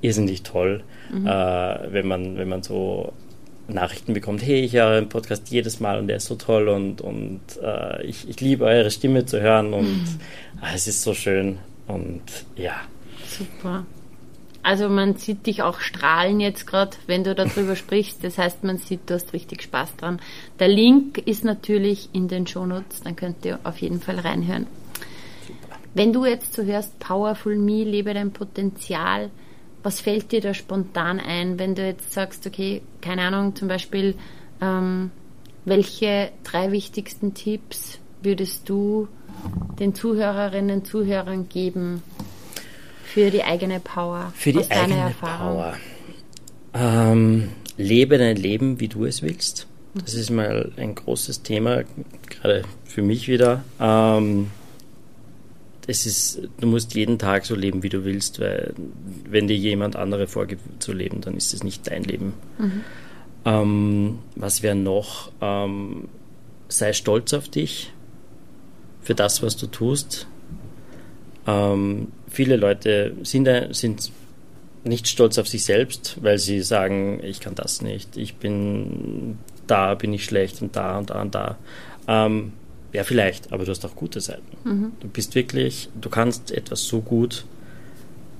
irrsinnig 0.00 0.42
toll, 0.42 0.82
mhm. 1.12 1.26
äh, 1.26 1.92
wenn, 1.92 2.06
man, 2.06 2.36
wenn 2.38 2.48
man 2.48 2.62
so 2.62 3.12
Nachrichten 3.68 4.14
bekommt, 4.14 4.42
hey, 4.42 4.60
ich 4.60 4.72
höre 4.74 4.96
einen 4.96 5.08
Podcast 5.08 5.50
jedes 5.50 5.80
Mal 5.80 5.98
und 5.98 6.06
der 6.06 6.16
ist 6.16 6.26
so 6.26 6.36
toll 6.36 6.68
und, 6.68 7.00
und 7.00 7.40
äh, 7.62 8.02
ich, 8.04 8.28
ich 8.28 8.40
liebe 8.40 8.64
eure 8.64 8.90
Stimme 8.90 9.26
zu 9.26 9.40
hören 9.40 9.74
und 9.74 9.86
mhm. 9.86 10.20
äh, 10.62 10.74
es 10.74 10.86
ist 10.86 11.02
so 11.02 11.14
schön 11.14 11.58
und 11.88 12.22
ja. 12.56 12.74
Super. 13.26 13.84
Also 14.62 14.88
man 14.88 15.16
sieht 15.16 15.46
dich 15.46 15.62
auch 15.62 15.80
strahlen 15.80 16.38
jetzt 16.38 16.68
gerade, 16.68 16.96
wenn 17.08 17.24
du 17.24 17.34
darüber 17.34 17.74
sprichst. 17.76 18.22
Das 18.22 18.38
heißt, 18.38 18.62
man 18.62 18.78
sieht, 18.78 19.10
du 19.10 19.14
hast 19.14 19.32
richtig 19.32 19.62
Spaß 19.62 19.96
dran. 19.96 20.20
Der 20.60 20.68
Link 20.68 21.18
ist 21.18 21.44
natürlich 21.44 22.08
in 22.12 22.28
den 22.28 22.46
Shownotes, 22.46 23.02
dann 23.02 23.16
könnt 23.16 23.44
ihr 23.44 23.58
auf 23.64 23.78
jeden 23.78 24.00
Fall 24.00 24.20
reinhören. 24.20 24.66
Wenn 25.94 26.12
du 26.12 26.24
jetzt 26.24 26.54
so 26.54 26.62
hörst, 26.62 26.98
Powerful 26.98 27.56
Me, 27.56 27.84
lebe 27.84 28.14
dein 28.14 28.32
Potenzial, 28.32 29.30
was 29.82 30.00
fällt 30.00 30.32
dir 30.32 30.40
da 30.40 30.54
spontan 30.54 31.20
ein, 31.20 31.58
wenn 31.58 31.74
du 31.74 31.84
jetzt 31.84 32.12
sagst, 32.12 32.46
okay, 32.46 32.82
keine 33.00 33.22
Ahnung, 33.22 33.54
zum 33.56 33.68
Beispiel, 33.68 34.14
ähm, 34.60 35.10
welche 35.64 36.30
drei 36.44 36.72
wichtigsten 36.72 37.34
Tipps 37.34 37.98
würdest 38.22 38.68
du 38.68 39.08
den 39.78 39.94
Zuhörerinnen 39.94 40.78
und 40.78 40.86
Zuhörern 40.86 41.48
geben, 41.48 42.02
für 43.12 43.30
die 43.30 43.44
eigene 43.44 43.78
Power. 43.78 44.32
Für 44.34 44.52
die 44.52 44.70
eigene 44.70 45.14
Power. 45.20 45.74
Ähm, 46.72 47.50
lebe 47.76 48.16
dein 48.16 48.36
Leben, 48.36 48.80
wie 48.80 48.88
du 48.88 49.04
es 49.04 49.20
willst. 49.20 49.66
Das 49.94 50.14
ist 50.14 50.30
mal 50.30 50.72
ein 50.78 50.94
großes 50.94 51.42
Thema, 51.42 51.82
gerade 52.30 52.62
für 52.84 53.02
mich 53.02 53.28
wieder. 53.28 53.64
Ähm, 53.78 54.46
es 55.86 56.06
ist, 56.06 56.48
du 56.60 56.66
musst 56.66 56.94
jeden 56.94 57.18
Tag 57.18 57.44
so 57.44 57.54
leben, 57.54 57.82
wie 57.82 57.88
du 57.88 58.04
willst, 58.04 58.40
weil 58.40 58.74
wenn 59.28 59.48
dir 59.48 59.56
jemand 59.56 59.96
andere 59.96 60.26
vorgibt 60.26 60.82
zu 60.82 60.92
leben, 60.92 61.20
dann 61.20 61.36
ist 61.36 61.52
es 61.52 61.64
nicht 61.64 61.90
dein 61.90 62.04
Leben. 62.04 62.34
Mhm. 62.58 62.80
Ähm, 63.44 64.18
was 64.36 64.62
wäre 64.62 64.76
noch? 64.76 65.32
Ähm, 65.40 66.08
sei 66.68 66.92
stolz 66.92 67.34
auf 67.34 67.48
dich 67.48 67.92
für 69.02 69.14
das, 69.14 69.42
was 69.42 69.56
du 69.56 69.66
tust. 69.66 70.28
Ähm, 71.46 72.08
viele 72.28 72.56
Leute 72.56 73.16
sind, 73.24 73.48
sind 73.74 74.12
nicht 74.84 75.08
stolz 75.08 75.38
auf 75.38 75.48
sich 75.48 75.64
selbst, 75.64 76.18
weil 76.22 76.38
sie 76.38 76.60
sagen, 76.60 77.20
ich 77.22 77.40
kann 77.40 77.54
das 77.54 77.82
nicht, 77.82 78.16
ich 78.16 78.36
bin 78.36 79.38
da, 79.66 79.94
bin 79.94 80.12
ich 80.12 80.24
schlecht 80.24 80.62
und 80.62 80.76
da 80.76 80.98
und 80.98 81.10
da 81.10 81.22
und 81.22 81.34
da. 81.34 81.58
Ähm, 82.06 82.52
ja, 82.92 83.04
vielleicht, 83.04 83.52
aber 83.52 83.64
du 83.64 83.70
hast 83.70 83.84
auch 83.86 83.94
gute 83.94 84.20
Seiten. 84.20 84.56
Mhm. 84.64 84.92
Du 85.00 85.08
bist 85.08 85.34
wirklich, 85.34 85.88
du 86.00 86.10
kannst 86.10 86.50
etwas 86.50 86.84
so 86.84 87.00
gut, 87.00 87.44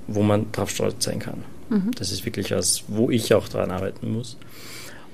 wo 0.07 0.23
man 0.23 0.53
drauf 0.53 0.71
stolz 0.71 1.05
sein 1.05 1.19
kann. 1.19 1.45
Mhm. 1.71 1.91
Das 1.93 2.13
ist 2.13 2.25
wirklich 2.25 2.51
was, 2.51 2.85
wo 2.89 3.11
ich 3.11 3.33
auch 3.35 3.49
daran 3.49 3.71
arbeiten 3.71 4.13
muss. 4.13 4.37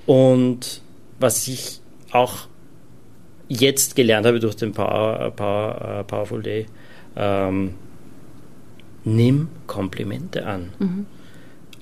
Und 0.07 0.83
was 1.21 1.47
ich 1.47 1.81
auch 2.11 2.49
jetzt 3.49 3.97
gelernt 3.97 4.27
habe 4.27 4.41
durch 4.41 4.57
den 4.57 4.73
Power, 4.73 5.31
Power, 5.31 6.01
uh, 6.01 6.05
Powerful 6.05 6.43
Day, 6.43 6.67
ähm, 7.17 7.75
nimm 9.05 9.49
Komplimente 9.67 10.47
an. 10.47 10.73
Mhm. 10.79 11.07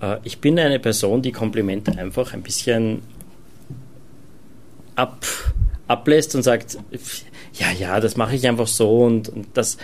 Äh, 0.01 0.19
ich 0.25 0.40
bin 0.40 0.59
eine 0.59 0.79
Person, 0.79 1.23
die 1.23 1.33
Komplimente 1.33 1.97
einfach 1.99 2.33
ein 2.33 2.42
bisschen 2.42 3.03
ab, 4.95 5.25
ablässt 5.88 6.35
und 6.35 6.42
sagt, 6.42 6.79
ja, 7.59 7.73
ja, 7.73 8.01
das 8.01 8.16
mache 8.16 8.35
ich 8.37 8.47
einfach 8.47 8.66
so 8.66 9.05
und, 9.05 9.29
und 9.29 9.49
das, 9.55 9.79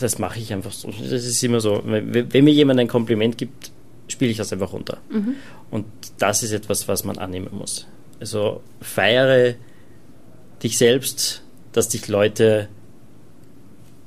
das 0.00 0.18
mache 0.18 0.38
ich 0.38 0.52
einfach 0.52 0.72
so. 0.72 0.88
Das 0.88 1.24
ist 1.24 1.42
immer 1.42 1.60
so. 1.60 1.82
Wenn, 1.84 2.32
wenn 2.32 2.44
mir 2.44 2.52
jemand 2.52 2.80
ein 2.80 2.88
Kompliment 2.88 3.36
gibt, 3.36 3.72
spiele 4.08 4.30
ich 4.30 4.36
das 4.36 4.52
einfach 4.52 4.72
runter. 4.72 4.98
Mhm. 5.10 5.34
Und 5.70 5.86
das 6.18 6.42
ist 6.42 6.52
etwas, 6.52 6.86
was 6.88 7.04
man 7.04 7.18
annehmen 7.18 7.50
muss. 7.52 7.86
Also 8.20 8.62
feiere 8.80 9.54
dich 10.62 10.78
selbst, 10.78 11.42
dass 11.72 11.88
dich 11.88 12.08
Leute 12.08 12.68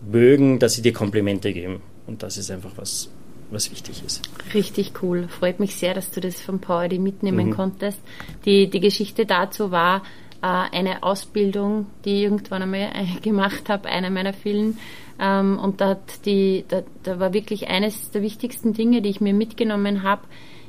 mögen, 0.10 0.60
dass 0.60 0.74
sie 0.74 0.82
dir 0.82 0.94
Komplimente 0.94 1.54
geben. 1.54 1.82
Und 2.08 2.24
das 2.24 2.38
ist 2.38 2.50
einfach 2.50 2.72
was, 2.78 3.10
was 3.52 3.70
wichtig 3.70 4.02
ist. 4.06 4.22
Richtig 4.54 4.94
cool. 5.04 5.28
Freut 5.28 5.60
mich 5.60 5.76
sehr, 5.76 5.94
dass 5.94 6.10
du 6.12 6.22
das 6.22 6.40
vom 6.40 6.60
Power 6.60 6.88
mitnehmen 6.88 7.48
mhm. 7.48 7.54
konntest. 7.54 8.00
Die, 8.46 8.70
die 8.70 8.80
Geschichte 8.80 9.26
dazu 9.26 9.72
war 9.72 10.04
eine 10.48 11.04
Ausbildung, 11.04 11.88
die 12.06 12.18
ich 12.18 12.24
irgendwann 12.24 12.64
einmal 12.64 12.92
äh, 12.94 13.20
gemacht 13.22 13.70
habe, 13.70 13.90
einer 13.90 14.10
meiner 14.10 14.34
vielen. 14.34 14.78
Ähm, 15.20 15.60
und 15.60 15.82
da, 15.82 15.90
hat 15.90 16.26
die, 16.26 16.66
da, 16.68 16.84
da 17.04 17.20
war 17.20 17.34
wirklich 17.34 17.68
eines 17.68 18.12
der 18.12 18.22
wichtigsten 18.22 18.74
Dinge, 18.74 19.02
die 19.02 19.10
ich 19.10 19.22
mir 19.22 19.34
mitgenommen 19.34 20.04
habe. 20.04 20.22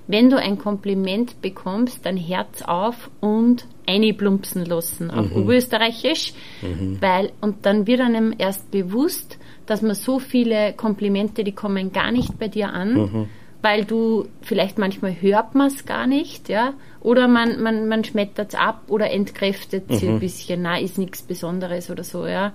Wenn 0.06 0.28
du 0.28 0.36
ein 0.36 0.58
Kompliment 0.58 1.40
bekommst, 1.40 2.04
dann 2.04 2.16
Herz 2.16 2.62
auf 2.62 3.10
und 3.20 3.64
einplumpsen 3.86 4.64
lassen 4.64 5.10
auf 5.10 5.30
mhm. 5.30 5.42
Oberösterreichisch, 5.42 6.32
mhm. 6.62 6.98
weil, 7.00 7.32
und 7.40 7.64
dann 7.64 7.86
wird 7.86 8.00
einem 8.00 8.34
erst 8.36 8.72
bewusst, 8.72 9.38
dass 9.66 9.82
man 9.82 9.94
so 9.94 10.18
viele 10.18 10.72
Komplimente, 10.72 11.44
die 11.44 11.52
kommen 11.52 11.92
gar 11.92 12.10
nicht 12.10 12.38
bei 12.40 12.48
dir 12.48 12.72
an, 12.72 12.94
mhm. 12.94 13.28
Weil 13.62 13.84
du 13.84 14.26
vielleicht 14.42 14.78
manchmal 14.78 15.20
hört 15.20 15.54
man 15.54 15.68
es 15.68 15.84
gar 15.84 16.06
nicht, 16.06 16.48
ja, 16.48 16.74
oder 17.00 17.28
man, 17.28 17.62
man, 17.62 17.88
man 17.88 18.04
schmettert 18.04 18.54
es 18.54 18.58
ab 18.58 18.82
oder 18.88 19.10
entkräftet 19.10 19.84
sie 19.88 20.08
ein 20.08 20.14
mhm. 20.14 20.20
bisschen, 20.20 20.62
na, 20.62 20.78
ist 20.78 20.98
nichts 20.98 21.22
Besonderes 21.22 21.90
oder 21.90 22.04
so, 22.04 22.26
ja. 22.26 22.52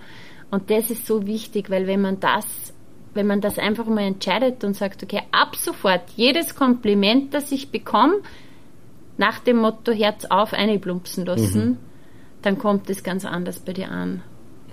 Und 0.52 0.70
das 0.70 0.89
ist 0.89 1.06
so 1.06 1.26
wichtig, 1.26 1.70
weil 1.70 1.88
wenn 1.88 2.02
man 2.02 2.20
das, 2.20 2.74
wenn 3.13 3.28
man 3.28 3.41
das 3.41 3.60
einfach 3.60 3.86
mal 3.86 4.04
entscheidet 4.04 4.63
und 4.63 4.76
sagt, 4.76 5.04
okay, 5.04 5.22
ab 5.32 5.56
sofort 5.56 6.04
jedes 6.15 6.56
Kompliment, 6.56 7.34
das 7.34 7.52
ich 7.52 7.72
bekomme, 7.72 8.15
nach 9.18 9.39
dem 9.39 9.58
Motto 9.58 9.91
Herz 9.91 10.26
auf 10.26 10.54
einplumpsen 10.54 11.26
lassen, 11.26 11.65
mhm. 11.65 11.78
dann 12.41 12.58
kommt 12.58 12.89
es 12.89 13.04
ganz 13.04 13.26
anders 13.26 13.60
bei 13.60 13.74
dir 13.74 13.89
an. 13.89 14.22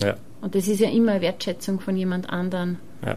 Ja. 0.03 0.17
Und 0.41 0.55
das 0.55 0.67
ist 0.67 0.81
ja 0.81 0.91
immer 0.91 1.21
Wertschätzung 1.21 1.79
von 1.81 1.97
jemand 1.97 2.29
anderen. 2.29 2.79
Ja. 3.05 3.17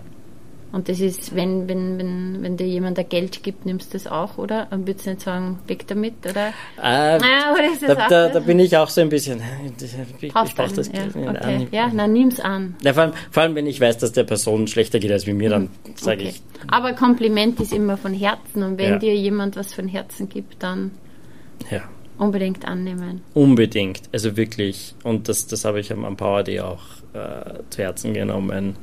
Und 0.76 0.90
das 0.90 1.00
ist, 1.00 1.34
wenn, 1.34 1.70
wenn, 1.70 1.98
wenn, 1.98 2.44
wenn 2.44 2.58
dir 2.58 2.68
jemand 2.68 3.00
ein 3.00 3.08
Geld 3.08 3.44
gibt, 3.44 3.66
nimmst 3.66 3.94
du 3.94 3.98
das 3.98 4.08
auch, 4.08 4.38
oder? 4.38 4.68
Und 4.72 4.86
würdest 4.86 5.06
du 5.06 5.12
nicht 5.12 5.22
sagen, 5.22 5.58
weg 5.68 5.88
damit, 5.88 6.16
oder? 6.30 6.48
Äh, 6.48 6.82
ah, 6.82 7.54
oder 7.54 7.72
ist 7.72 7.82
das 7.82 7.96
da, 7.96 8.10
da, 8.10 8.28
da, 8.28 8.40
bin 8.42 8.60
ich 8.60 8.76
auch 8.76 8.90
so 8.90 9.00
ein 9.00 9.08
bisschen. 9.08 9.42
Ich, 10.20 10.34
Brauchst 10.34 10.50
ich 10.50 10.58
brauch 10.58 10.70
das 10.74 10.88
ja, 10.88 10.94
Geld 11.06 11.16
okay. 11.16 11.38
an. 11.38 11.68
Ja, 11.72 11.90
na 11.94 12.08
nimm's 12.08 12.42
an. 12.42 12.76
Ja, 12.84 12.94
vor, 12.94 13.04
allem, 13.04 13.14
vor 13.32 13.44
allem, 13.44 13.56
wenn 13.56 13.68
ich 13.68 13.80
weiß, 13.80 14.00
dass 14.00 14.12
der 14.12 14.26
Person 14.26 14.68
schlechter 14.68 15.00
geht 15.00 15.14
als 15.14 15.26
mir, 15.26 15.50
dann 15.50 15.62
mhm. 15.62 15.70
sage 15.96 16.24
okay. 16.24 16.30
ich. 16.32 16.42
Aber 16.68 16.92
Kompliment 16.92 17.62
ist 17.62 17.72
immer 17.72 17.96
von 17.96 18.14
Herzen 18.14 18.62
und 18.62 18.78
wenn 18.78 18.90
ja. 18.90 18.98
dir 18.98 19.16
jemand 19.16 19.56
was 19.56 19.74
von 19.74 19.88
Herzen 19.88 20.28
gibt, 20.28 20.62
dann. 20.62 20.92
Ja. 21.72 21.84
Unbedingt 22.18 22.68
annehmen. 22.68 23.22
Unbedingt, 23.34 24.02
also 24.12 24.36
wirklich. 24.36 24.94
Und 25.04 25.30
das, 25.30 25.48
das 25.48 25.64
habe 25.64 25.80
ich 25.80 25.94
am, 25.94 26.04
am 26.04 26.18
Power 26.18 26.44
Day 26.44 26.60
auch 26.60 26.84
äh, 27.14 27.62
zu 27.70 27.82
Herzen 27.82 28.14
genommen. 28.14 28.76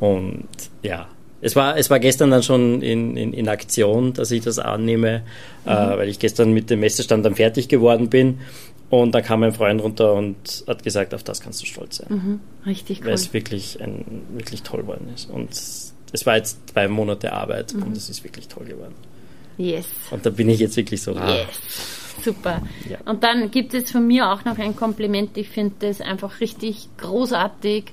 Und 0.00 0.46
ja, 0.82 1.08
es 1.42 1.56
war, 1.56 1.76
es 1.76 1.90
war 1.90 1.98
gestern 1.98 2.30
dann 2.30 2.42
schon 2.42 2.82
in, 2.82 3.16
in, 3.16 3.32
in 3.32 3.48
Aktion, 3.48 4.12
dass 4.12 4.30
ich 4.30 4.42
das 4.42 4.58
annehme, 4.58 5.22
äh, 5.66 5.70
mhm. 5.70 5.92
äh, 5.92 5.98
weil 5.98 6.08
ich 6.08 6.18
gestern 6.18 6.52
mit 6.52 6.70
dem 6.70 6.80
Messestand 6.80 7.24
dann 7.24 7.34
fertig 7.34 7.68
geworden 7.68 8.10
bin. 8.10 8.40
Und 8.90 9.14
da 9.14 9.20
kam 9.20 9.40
mein 9.40 9.52
Freund 9.52 9.80
runter 9.80 10.14
und 10.14 10.64
hat 10.66 10.82
gesagt, 10.82 11.14
auf 11.14 11.22
das 11.22 11.40
kannst 11.40 11.62
du 11.62 11.66
stolz 11.66 11.98
sein. 11.98 12.08
Mhm. 12.10 12.40
Richtig 12.66 13.00
cool. 13.00 13.06
Weil 13.06 13.14
es 13.14 13.32
wirklich, 13.32 13.80
ein, 13.80 14.22
wirklich 14.34 14.62
toll 14.62 14.80
geworden 14.80 15.08
ist. 15.14 15.30
Und 15.30 15.50
es 15.50 16.26
war 16.26 16.36
jetzt 16.36 16.70
zwei 16.70 16.88
Monate 16.88 17.32
Arbeit 17.32 17.72
mhm. 17.72 17.84
und 17.84 17.96
es 17.96 18.10
ist 18.10 18.24
wirklich 18.24 18.48
toll 18.48 18.66
geworden. 18.66 18.94
Yes. 19.56 19.86
Und 20.10 20.26
da 20.26 20.30
bin 20.30 20.48
ich 20.48 20.58
jetzt 20.58 20.76
wirklich 20.76 21.02
so, 21.02 21.14
ah, 21.14 21.36
yes. 21.36 22.24
Super. 22.24 22.62
Ja. 22.88 22.98
Und 23.04 23.22
dann 23.22 23.50
gibt 23.50 23.74
es 23.74 23.90
von 23.90 24.06
mir 24.06 24.30
auch 24.30 24.44
noch 24.44 24.58
ein 24.58 24.76
Kompliment. 24.76 25.36
Ich 25.36 25.48
finde 25.48 25.74
das 25.78 26.00
einfach 26.00 26.40
richtig 26.40 26.88
großartig, 26.98 27.92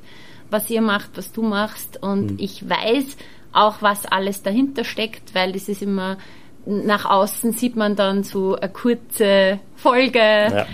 was 0.49 0.69
ihr 0.69 0.81
macht, 0.81 1.11
was 1.15 1.31
du 1.31 1.43
machst. 1.43 2.01
Und 2.01 2.31
mhm. 2.31 2.37
ich 2.39 2.67
weiß 2.67 3.17
auch, 3.53 3.81
was 3.81 4.05
alles 4.05 4.43
dahinter 4.43 4.83
steckt, 4.83 5.33
weil 5.35 5.51
das 5.51 5.69
ist 5.69 5.81
immer 5.81 6.17
nach 6.65 7.05
außen 7.05 7.53
sieht 7.53 7.77
man 7.77 7.95
dann 7.95 8.23
so 8.23 8.55
eine 8.55 8.69
kurze 8.69 9.59
Folge, 9.75 10.19
ja. 10.19 10.65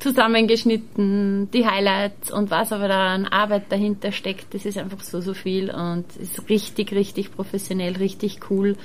zusammengeschnitten, 0.00 1.50
die 1.52 1.64
Highlights 1.64 2.32
und 2.32 2.50
was 2.50 2.72
aber 2.72 2.88
da 2.88 3.14
an 3.14 3.26
Arbeit 3.26 3.70
dahinter 3.70 4.10
steckt, 4.10 4.54
das 4.54 4.66
ist 4.66 4.76
einfach 4.76 5.00
so, 5.00 5.20
so 5.20 5.34
viel 5.34 5.70
und 5.70 6.04
ist 6.16 6.48
richtig, 6.48 6.92
richtig 6.92 7.32
professionell, 7.32 7.96
richtig 7.96 8.40
cool, 8.50 8.76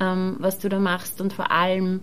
ähm, 0.00 0.36
was 0.38 0.58
du 0.58 0.70
da 0.70 0.78
machst 0.78 1.20
und 1.20 1.34
vor 1.34 1.50
allem 1.50 2.00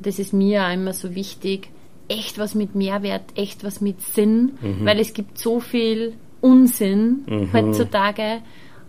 das 0.00 0.18
ist 0.18 0.32
mir 0.32 0.64
auch 0.64 0.72
immer 0.72 0.92
so 0.92 1.14
wichtig, 1.14 1.70
echt 2.08 2.38
was 2.38 2.54
mit 2.54 2.74
Mehrwert, 2.74 3.24
echt 3.34 3.64
was 3.64 3.80
mit 3.80 4.00
Sinn, 4.00 4.52
mhm. 4.60 4.84
weil 4.84 4.98
es 5.00 5.12
gibt 5.12 5.38
so 5.38 5.60
viel 5.60 6.14
Unsinn 6.40 7.24
mhm. 7.26 7.52
heutzutage. 7.52 8.40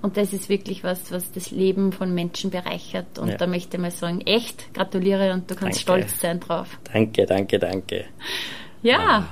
Und 0.01 0.15
das 0.15 0.31
ist 0.31 0.47
wirklich 0.47 0.83
was, 0.83 1.11
was 1.11 1.31
das 1.31 1.51
Leben 1.51 1.91
von 1.91 2.13
Menschen 2.13 2.51
bereichert. 2.51 3.19
Und 3.19 3.29
ja. 3.29 3.37
da 3.37 3.47
möchte 3.47 3.77
ich 3.77 3.81
mal 3.81 3.91
sagen, 3.91 4.21
echt, 4.21 4.73
gratuliere 4.73 5.33
und 5.33 5.51
du 5.51 5.55
kannst 5.55 5.87
danke. 5.87 6.03
stolz 6.03 6.21
sein 6.21 6.39
drauf. 6.39 6.79
Danke, 6.91 7.25
danke, 7.25 7.59
danke. 7.59 8.05
Ja. 8.81 8.99
Ah. 8.99 9.27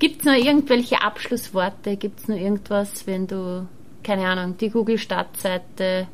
Gibt 0.00 0.20
es 0.20 0.24
noch 0.24 0.34
irgendwelche 0.34 1.02
Abschlussworte? 1.02 1.96
Gibt 1.96 2.20
es 2.20 2.28
noch 2.28 2.36
irgendwas, 2.36 3.06
wenn 3.06 3.26
du, 3.26 3.68
keine 4.02 4.26
Ahnung, 4.26 4.56
die 4.56 4.70
Google-Startseite 4.70 6.08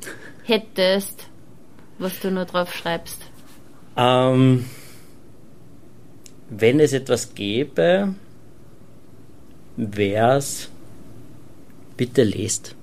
hättest, 0.45 1.29
was 1.99 2.19
du 2.21 2.31
nur 2.31 2.45
drauf 2.45 2.75
schreibst? 2.75 3.23
Ähm, 3.97 4.67
wenn 6.51 6.81
es 6.81 6.93
etwas 6.93 7.35
gäbe, 7.35 8.15
wäre 9.77 10.37
es, 10.37 10.69
bitte 11.97 12.23
lest. 12.23 12.76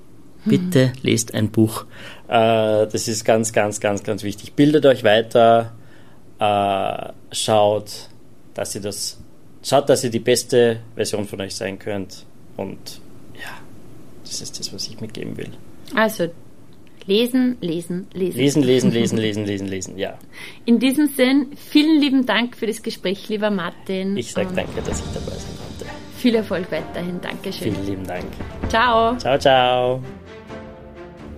Bitte 0.46 0.94
lest 1.02 1.34
ein 1.34 1.50
Buch. 1.50 1.86
Äh, 2.28 2.88
das 2.88 3.08
ist 3.08 3.24
ganz, 3.26 3.54
ganz, 3.54 3.80
ganz, 3.80 4.04
ganz 4.04 4.24
wichtig. 4.24 4.54
Bildet 4.54 4.86
euch 4.86 5.04
weiter, 5.04 5.74
äh, 6.40 7.14
schaut, 7.32 8.10
dass 8.54 8.76
ihr 8.76 8.82
das, 8.82 9.20
schaut, 9.64 9.90
dass 9.90 10.04
ihr 10.04 10.10
die 10.10 10.20
beste 10.20 10.80
Version 10.96 11.26
von 11.26 11.42
euch 11.42 11.56
sein 11.56 11.80
könnt. 11.80 12.26
Und 12.58 13.02
ja, 13.36 13.58
das 14.24 14.42
ist 14.42 14.60
das, 14.60 14.74
was 14.74 14.88
ich 14.88 15.00
mitgeben 15.00 15.38
will. 15.38 15.50
Also 15.96 16.30
Lesen, 17.06 17.58
lesen, 17.60 18.08
lesen. 18.14 18.38
Lesen, 18.40 18.64
lesen, 18.64 18.92
lesen, 18.94 19.18
lesen, 19.18 19.46
lesen, 19.46 19.68
lesen, 19.68 19.98
ja. 19.98 20.18
In 20.66 20.80
diesem 20.80 21.08
Sinn, 21.08 21.48
vielen 21.56 22.00
lieben 22.00 22.26
Dank 22.26 22.56
für 22.56 22.68
das 22.68 22.82
Gespräch, 22.82 23.28
lieber 23.30 23.50
Martin. 23.50 24.16
Ich 24.16 24.32
sage 24.32 24.54
danke, 24.56 24.82
dass 24.82 25.00
ich 25.00 25.06
dabei 25.14 25.38
sein 25.38 25.58
konnte. 25.58 25.94
Viel 26.18 26.36
Erfolg 26.36 26.72
weiterhin. 26.72 27.20
Dankeschön. 27.20 27.74
Vielen 27.74 27.86
lieben 27.86 28.08
Dank. 28.08 28.26
Ciao. 28.70 29.18
Ciao, 29.18 29.38
ciao. 29.38 30.23